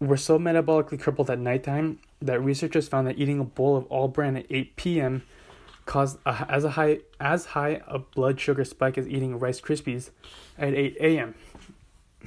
We're 0.00 0.16
so 0.16 0.38
metabolically 0.38 1.00
crippled 1.00 1.28
at 1.28 1.38
nighttime 1.38 1.98
that 2.22 2.40
researchers 2.40 2.86
found 2.88 3.06
that 3.08 3.18
eating 3.18 3.40
a 3.40 3.44
bowl 3.44 3.76
of 3.76 3.84
all 3.86 4.08
bran 4.08 4.36
at 4.36 4.46
8 4.48 4.76
p.m 4.76 5.22
caused 5.88 6.18
a, 6.26 6.46
as 6.48 6.64
a 6.64 6.70
high 6.70 6.98
as 7.18 7.46
high 7.46 7.80
a 7.88 7.98
blood 7.98 8.38
sugar 8.38 8.64
spike 8.64 8.96
as 8.98 9.08
eating 9.08 9.38
Rice 9.38 9.60
Krispies 9.60 10.10
at 10.56 10.74
8 10.74 10.96
a.m. 11.00 11.34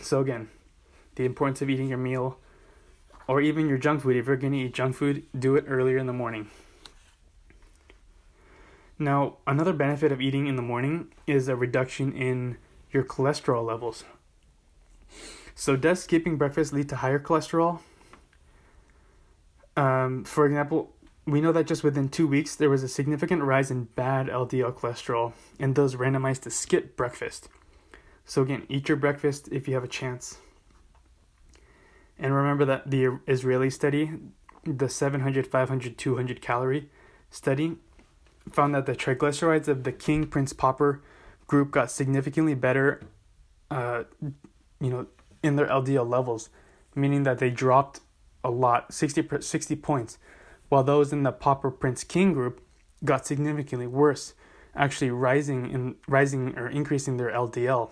So 0.01 0.19
again, 0.19 0.49
the 1.15 1.25
importance 1.25 1.61
of 1.61 1.69
eating 1.69 1.87
your 1.87 1.99
meal 1.99 2.39
or 3.27 3.39
even 3.39 3.69
your 3.69 3.77
junk 3.77 4.01
food. 4.01 4.17
If 4.17 4.25
you're 4.25 4.35
going 4.35 4.53
to 4.53 4.59
eat 4.59 4.73
junk 4.73 4.95
food, 4.95 5.23
do 5.37 5.55
it 5.55 5.65
earlier 5.67 5.97
in 5.97 6.07
the 6.07 6.13
morning. 6.13 6.49
Now, 9.01 9.37
another 9.47 9.73
benefit 9.73 10.11
of 10.11 10.21
eating 10.21 10.45
in 10.45 10.57
the 10.57 10.61
morning 10.61 11.07
is 11.25 11.47
a 11.47 11.55
reduction 11.55 12.13
in 12.13 12.57
your 12.91 13.03
cholesterol 13.03 13.65
levels. 13.65 14.03
So, 15.55 15.75
does 15.75 16.03
skipping 16.03 16.37
breakfast 16.37 16.71
lead 16.71 16.87
to 16.89 16.97
higher 16.97 17.17
cholesterol? 17.17 17.79
Um, 19.75 20.23
for 20.23 20.45
example, 20.45 20.93
we 21.25 21.41
know 21.41 21.51
that 21.51 21.65
just 21.65 21.83
within 21.83 22.09
two 22.09 22.27
weeks 22.27 22.55
there 22.55 22.69
was 22.69 22.83
a 22.83 22.87
significant 22.87 23.41
rise 23.41 23.71
in 23.71 23.85
bad 23.85 24.27
LDL 24.27 24.75
cholesterol 24.75 25.33
in 25.57 25.73
those 25.73 25.95
randomized 25.95 26.41
to 26.41 26.51
skip 26.51 26.95
breakfast. 26.95 27.49
So, 28.23 28.43
again, 28.43 28.67
eat 28.69 28.87
your 28.87 28.97
breakfast 28.97 29.49
if 29.51 29.67
you 29.67 29.73
have 29.73 29.83
a 29.83 29.87
chance. 29.87 30.37
And 32.19 32.35
remember 32.35 32.65
that 32.65 32.91
the 32.91 33.17
Israeli 33.27 33.71
study, 33.71 34.11
the 34.63 34.89
700, 34.89 35.47
500, 35.47 35.97
200 35.97 36.39
calorie 36.39 36.91
study, 37.31 37.77
found 38.49 38.73
that 38.75 38.85
the 38.85 38.95
triglycerides 38.95 39.67
of 39.67 39.83
the 39.83 39.91
King 39.91 40.27
Prince 40.27 40.53
Pauper 40.53 41.01
group 41.47 41.71
got 41.71 41.91
significantly 41.91 42.55
better, 42.55 43.01
uh, 43.69 44.03
you 44.79 44.89
know, 44.89 45.07
in 45.43 45.55
their 45.55 45.67
LDL 45.67 46.07
levels, 46.07 46.49
meaning 46.95 47.23
that 47.23 47.39
they 47.39 47.49
dropped 47.49 47.99
a 48.43 48.49
lot, 48.49 48.93
60, 48.93 49.41
60 49.41 49.75
points, 49.77 50.17
while 50.69 50.83
those 50.83 51.11
in 51.11 51.23
the 51.23 51.31
Pauper 51.31 51.71
Prince 51.71 52.03
King 52.03 52.33
group 52.33 52.61
got 53.03 53.25
significantly 53.25 53.87
worse, 53.87 54.33
actually 54.75 55.11
rising 55.11 55.69
in 55.69 55.95
rising 56.07 56.57
or 56.57 56.67
increasing 56.67 57.17
their 57.17 57.31
LDL. 57.31 57.89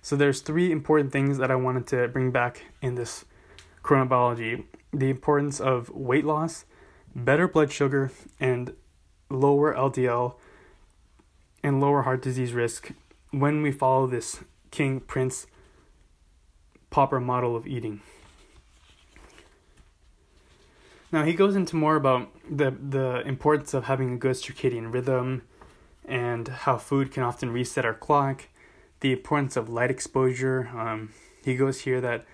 So 0.00 0.16
there's 0.16 0.40
three 0.40 0.70
important 0.70 1.12
things 1.12 1.38
that 1.38 1.50
I 1.50 1.56
wanted 1.56 1.86
to 1.88 2.08
bring 2.08 2.30
back 2.30 2.64
in 2.80 2.94
this 2.94 3.24
chronobiology: 3.82 4.64
the 4.92 5.10
importance 5.10 5.60
of 5.60 5.90
weight 5.90 6.24
loss, 6.24 6.64
better 7.14 7.48
blood 7.48 7.72
sugar, 7.72 8.12
and 8.38 8.74
lower 9.30 9.74
LDL 9.74 10.34
and 11.62 11.80
lower 11.80 12.02
heart 12.02 12.22
disease 12.22 12.52
risk 12.52 12.92
when 13.30 13.62
we 13.62 13.72
follow 13.72 14.06
this 14.06 14.40
King 14.70 15.00
Prince 15.00 15.46
Pauper 16.90 17.20
model 17.20 17.56
of 17.56 17.66
eating. 17.66 18.00
Now 21.10 21.24
he 21.24 21.32
goes 21.32 21.56
into 21.56 21.76
more 21.76 21.96
about 21.96 22.30
the 22.50 22.70
the 22.70 23.22
importance 23.26 23.72
of 23.74 23.84
having 23.84 24.14
a 24.14 24.16
good 24.16 24.36
circadian 24.36 24.92
rhythm 24.92 25.42
and 26.04 26.48
how 26.48 26.76
food 26.78 27.12
can 27.12 27.22
often 27.22 27.50
reset 27.50 27.84
our 27.84 27.94
clock, 27.94 28.46
the 29.00 29.12
importance 29.12 29.56
of 29.56 29.68
light 29.68 29.90
exposure. 29.90 30.70
Um, 30.74 31.12
he 31.44 31.54
goes 31.54 31.80
here 31.82 32.00
that 32.00 32.26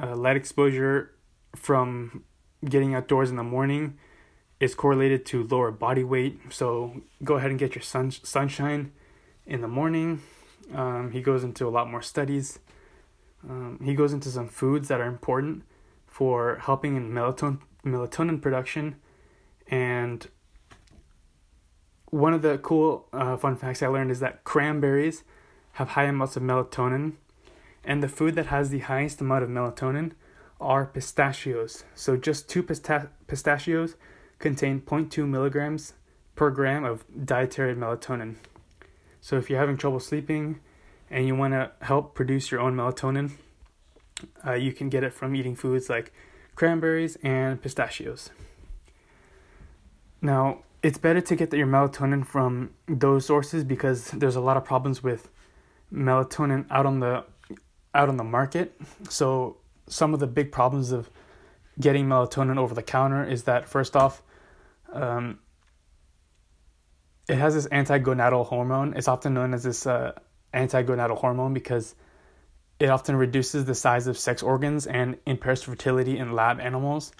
uh, 0.00 0.14
light 0.16 0.36
exposure 0.36 1.12
from 1.54 2.24
getting 2.64 2.94
outdoors 2.94 3.30
in 3.30 3.36
the 3.36 3.44
morning 3.44 3.98
is 4.64 4.74
correlated 4.74 5.26
to 5.26 5.44
lower 5.44 5.70
body 5.70 6.02
weight. 6.02 6.40
So 6.50 7.02
go 7.22 7.34
ahead 7.34 7.50
and 7.50 7.58
get 7.58 7.74
your 7.74 7.82
sun 7.82 8.10
sunshine 8.10 8.92
in 9.46 9.60
the 9.60 9.68
morning. 9.68 10.22
Um, 10.72 11.10
he 11.12 11.20
goes 11.20 11.44
into 11.44 11.68
a 11.68 11.72
lot 11.76 11.90
more 11.90 12.00
studies. 12.00 12.58
Um, 13.48 13.78
he 13.84 13.94
goes 13.94 14.14
into 14.14 14.30
some 14.30 14.48
foods 14.48 14.88
that 14.88 15.00
are 15.00 15.06
important 15.06 15.64
for 16.06 16.56
helping 16.62 16.96
in 16.96 17.12
melatonin 17.12 17.58
melatonin 17.84 18.40
production. 18.40 18.96
And 19.68 20.26
one 22.06 22.32
of 22.32 22.40
the 22.40 22.56
cool 22.56 23.06
uh, 23.12 23.36
fun 23.36 23.56
facts 23.56 23.82
I 23.82 23.88
learned 23.88 24.10
is 24.10 24.20
that 24.20 24.44
cranberries 24.44 25.24
have 25.72 25.88
high 25.90 26.04
amounts 26.04 26.36
of 26.36 26.42
melatonin, 26.42 27.14
and 27.84 28.02
the 28.02 28.08
food 28.08 28.34
that 28.36 28.46
has 28.46 28.70
the 28.70 28.78
highest 28.78 29.20
amount 29.20 29.42
of 29.42 29.50
melatonin 29.50 30.12
are 30.60 30.86
pistachios. 30.86 31.84
So 31.94 32.16
just 32.16 32.48
two 32.48 32.62
pista- 32.62 33.10
pistachios 33.26 33.96
contain 34.44 34.80
0.2 34.80 35.26
milligrams 35.26 35.94
per 36.36 36.50
gram 36.50 36.84
of 36.84 37.04
dietary 37.24 37.74
melatonin. 37.74 38.36
So 39.20 39.36
if 39.36 39.48
you're 39.48 39.58
having 39.58 39.76
trouble 39.76 40.00
sleeping 40.00 40.60
and 41.10 41.26
you 41.26 41.34
want 41.34 41.54
to 41.54 41.72
help 41.80 42.14
produce 42.14 42.50
your 42.50 42.60
own 42.60 42.76
melatonin, 42.76 43.32
uh, 44.46 44.52
you 44.52 44.72
can 44.72 44.88
get 44.88 45.02
it 45.02 45.12
from 45.12 45.34
eating 45.34 45.56
foods 45.56 45.88
like 45.88 46.12
cranberries, 46.54 47.16
and 47.22 47.60
pistachios. 47.60 48.30
Now, 50.20 50.60
it's 50.82 50.98
better 50.98 51.20
to 51.20 51.36
get 51.36 51.52
your 51.52 51.66
melatonin 51.66 52.26
from 52.26 52.70
those 52.86 53.26
sources 53.26 53.64
because 53.64 54.10
there's 54.10 54.36
a 54.36 54.40
lot 54.40 54.56
of 54.56 54.64
problems 54.64 55.02
with 55.02 55.28
melatonin 55.92 56.66
out 56.70 56.86
on 56.86 57.00
the 57.00 57.24
out 57.94 58.08
on 58.08 58.16
the 58.16 58.24
market. 58.24 58.78
So, 59.08 59.56
some 59.86 60.14
of 60.14 60.20
the 60.20 60.26
big 60.26 60.52
problems 60.52 60.92
of 60.92 61.10
getting 61.80 62.06
melatonin 62.06 62.58
over 62.58 62.74
the 62.74 62.82
counter 62.82 63.24
is 63.24 63.44
that 63.44 63.68
first 63.68 63.96
off, 63.96 64.22
um, 64.94 65.38
it 67.28 67.36
has 67.36 67.54
this 67.54 67.66
antigonadal 67.68 68.46
hormone. 68.46 68.94
It's 68.96 69.08
often 69.08 69.34
known 69.34 69.54
as 69.54 69.64
this 69.64 69.86
uh, 69.86 70.12
antigonadal 70.52 71.18
hormone 71.18 71.54
because 71.54 71.94
it 72.78 72.88
often 72.90 73.16
reduces 73.16 73.64
the 73.64 73.74
size 73.74 74.06
of 74.06 74.18
sex 74.18 74.42
organs 74.42 74.86
and 74.86 75.16
impairs 75.26 75.62
fertility 75.62 76.18
in 76.18 76.32
lab 76.32 76.60
animals. 76.60 77.12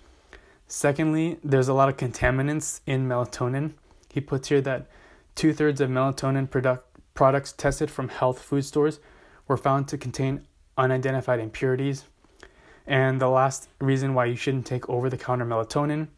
Secondly, 0.66 1.38
there's 1.44 1.68
a 1.68 1.74
lot 1.74 1.88
of 1.88 1.96
contaminants 1.96 2.80
in 2.86 3.06
melatonin. 3.06 3.72
He 4.12 4.20
puts 4.20 4.48
here 4.48 4.60
that 4.62 4.86
two 5.34 5.52
thirds 5.52 5.80
of 5.80 5.90
melatonin 5.90 6.50
product, 6.50 6.86
products 7.14 7.52
tested 7.52 7.90
from 7.90 8.08
health 8.08 8.40
food 8.40 8.64
stores 8.64 9.00
were 9.46 9.56
found 9.56 9.88
to 9.88 9.98
contain 9.98 10.46
unidentified 10.76 11.40
impurities. 11.40 12.04
And 12.86 13.20
the 13.20 13.28
last 13.28 13.68
reason 13.80 14.14
why 14.14 14.26
you 14.26 14.36
shouldn't 14.36 14.66
take 14.66 14.88
over 14.88 15.08
the 15.08 15.16
counter 15.16 15.44
melatonin 15.44 16.08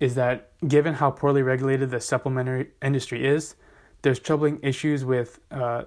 is 0.00 0.14
that 0.14 0.52
given 0.66 0.94
how 0.94 1.10
poorly 1.10 1.42
regulated 1.42 1.90
the 1.90 2.00
supplementary 2.00 2.70
industry 2.82 3.26
is, 3.26 3.54
there's 4.02 4.18
troubling 4.18 4.58
issues 4.62 5.04
with 5.04 5.38
uh, 5.50 5.84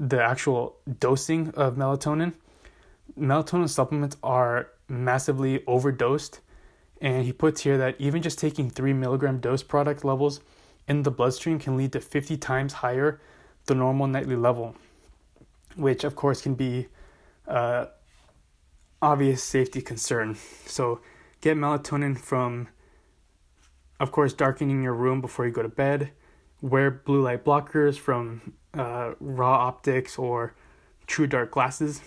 the 0.00 0.22
actual 0.22 0.76
dosing 0.98 1.50
of 1.50 1.76
melatonin. 1.76 2.32
Melatonin 3.18 3.68
supplements 3.68 4.16
are 4.22 4.70
massively 4.88 5.62
overdosed, 5.66 6.40
and 7.00 7.24
he 7.24 7.32
puts 7.32 7.60
here 7.62 7.76
that 7.76 7.96
even 7.98 8.22
just 8.22 8.38
taking 8.38 8.70
three 8.70 8.92
milligram 8.92 9.38
dose 9.38 9.62
product 9.62 10.04
levels 10.04 10.40
in 10.88 11.02
the 11.02 11.10
bloodstream 11.10 11.58
can 11.58 11.76
lead 11.76 11.92
to 11.92 12.00
50 12.00 12.36
times 12.38 12.72
higher 12.74 13.20
the 13.66 13.74
normal 13.74 14.06
nightly 14.06 14.36
level, 14.36 14.74
which 15.76 16.02
of 16.02 16.16
course 16.16 16.40
can 16.40 16.54
be 16.54 16.88
uh, 17.46 17.86
obvious 19.02 19.42
safety 19.42 19.80
concern. 19.80 20.36
So 20.66 21.00
get 21.40 21.56
melatonin 21.56 22.18
from, 22.18 22.68
of 24.00 24.12
course, 24.12 24.32
darkening 24.32 24.82
your 24.82 24.94
room 24.94 25.20
before 25.20 25.46
you 25.46 25.52
go 25.52 25.62
to 25.62 25.68
bed. 25.68 26.10
Wear 26.60 26.90
blue 26.90 27.22
light 27.22 27.44
blockers 27.44 27.98
from 27.98 28.54
uh, 28.74 29.14
Ra 29.20 29.66
Optics 29.68 30.18
or 30.18 30.54
true 31.06 31.26
dark 31.26 31.50
glasses, 31.50 32.02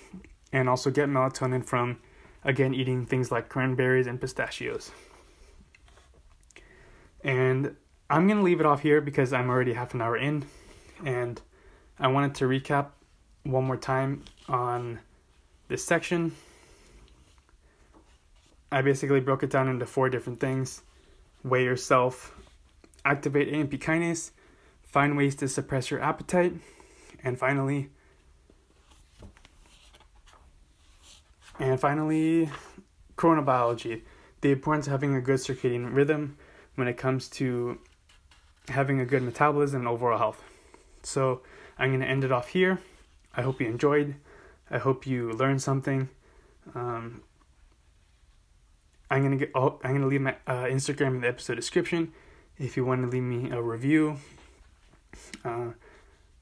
and 0.54 0.70
also 0.70 0.92
get 0.92 1.10
melatonin 1.10 1.66
from, 1.66 2.00
again, 2.44 2.74
eating 2.74 3.06
things 3.06 3.32
like 3.32 3.50
cranberries 3.50 4.08
and 4.08 4.20
pistachios. 4.20 4.92
And 7.24 7.76
I'm 8.10 8.28
going 8.28 8.38
to 8.38 8.44
leave 8.44 8.60
it 8.60 8.66
off 8.66 8.82
here 8.82 9.02
because 9.02 9.32
I'm 9.34 9.50
already 9.50 9.74
half 9.74 9.94
an 9.94 10.02
hour 10.02 10.18
in, 10.18 10.46
and 11.06 11.42
I 12.00 12.08
wanted 12.08 12.36
to 12.36 12.46
recap 12.46 12.88
one 13.44 13.64
more 13.64 13.78
time 13.78 14.24
on 14.48 15.00
this 15.68 15.84
section. 15.84 16.34
I 18.72 18.82
basically 18.82 19.20
broke 19.20 19.44
it 19.44 19.50
down 19.50 19.68
into 19.68 19.86
four 19.86 20.10
different 20.10 20.40
things 20.40 20.82
weigh 21.44 21.64
yourself, 21.64 22.36
activate 23.06 23.54
AMP 23.54 23.72
kinase, 23.74 24.32
find 24.84 25.18
ways 25.18 25.36
to 25.36 25.48
suppress 25.48 25.90
your 25.90 26.02
appetite, 26.02 26.54
and 27.24 27.38
finally, 27.38 27.90
and 31.60 31.80
finally, 31.80 32.50
chronobiology, 33.18 34.02
the 34.42 34.52
importance 34.52 34.88
of 34.88 34.92
having 34.92 35.16
a 35.16 35.22
good 35.22 35.40
circadian 35.40 35.94
rhythm 35.94 36.38
when 36.76 36.88
it 36.88 36.98
comes 36.98 37.30
to 37.30 37.80
having 38.70 39.00
a 39.00 39.06
good 39.06 39.22
metabolism 39.22 39.82
and 39.82 39.88
overall 39.88 40.18
health. 40.18 40.44
So 41.04 41.42
I'm 41.78 41.90
going 41.90 42.02
to 42.02 42.08
end 42.08 42.24
it 42.24 42.32
off 42.32 42.50
here. 42.50 42.80
I 43.36 43.42
hope 43.42 43.62
you 43.62 43.68
enjoyed. 43.68 44.16
I 44.70 44.78
hope 44.78 45.06
you 45.06 45.32
learned 45.32 45.62
something. 45.62 46.10
Um, 46.74 47.22
I'm 49.12 49.22
gonna 49.22 49.38
get. 49.38 49.52
Oh, 49.54 49.80
I'm 49.84 49.94
gonna 49.94 50.08
leave 50.08 50.22
my 50.22 50.36
uh, 50.48 50.64
Instagram 50.64 51.16
in 51.16 51.22
the 51.22 51.28
episode 51.28 51.56
description 51.56 52.14
if 52.58 52.78
you 52.78 52.86
want 52.86 53.04
to 53.04 53.08
leave 53.08 53.24
me 53.24 53.52
a 53.52 53.62
review 53.62 54.18
uh, 55.44 55.72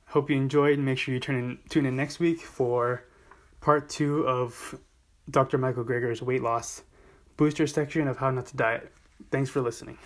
hope 0.08 0.30
you 0.30 0.36
enjoyed. 0.36 0.78
And 0.78 0.86
make 0.86 0.98
sure 0.98 1.14
you 1.14 1.20
turn 1.20 1.36
in, 1.36 1.60
tune 1.70 1.86
in 1.86 1.96
next 1.96 2.20
week 2.20 2.42
for 2.42 3.04
part 3.62 3.90
two 3.90 4.28
of 4.28 4.78
Dr. 5.30 5.58
Michael 5.58 5.84
Greger's 5.84 6.22
weight 6.22 6.42
loss 6.42 6.84
booster 7.38 7.68
section 7.68 8.08
of 8.08 8.18
how 8.18 8.32
not 8.32 8.48
to 8.48 8.58
diet. 8.58 8.92
Thanks 9.32 9.50
for 9.50 9.62
listening. 9.62 9.98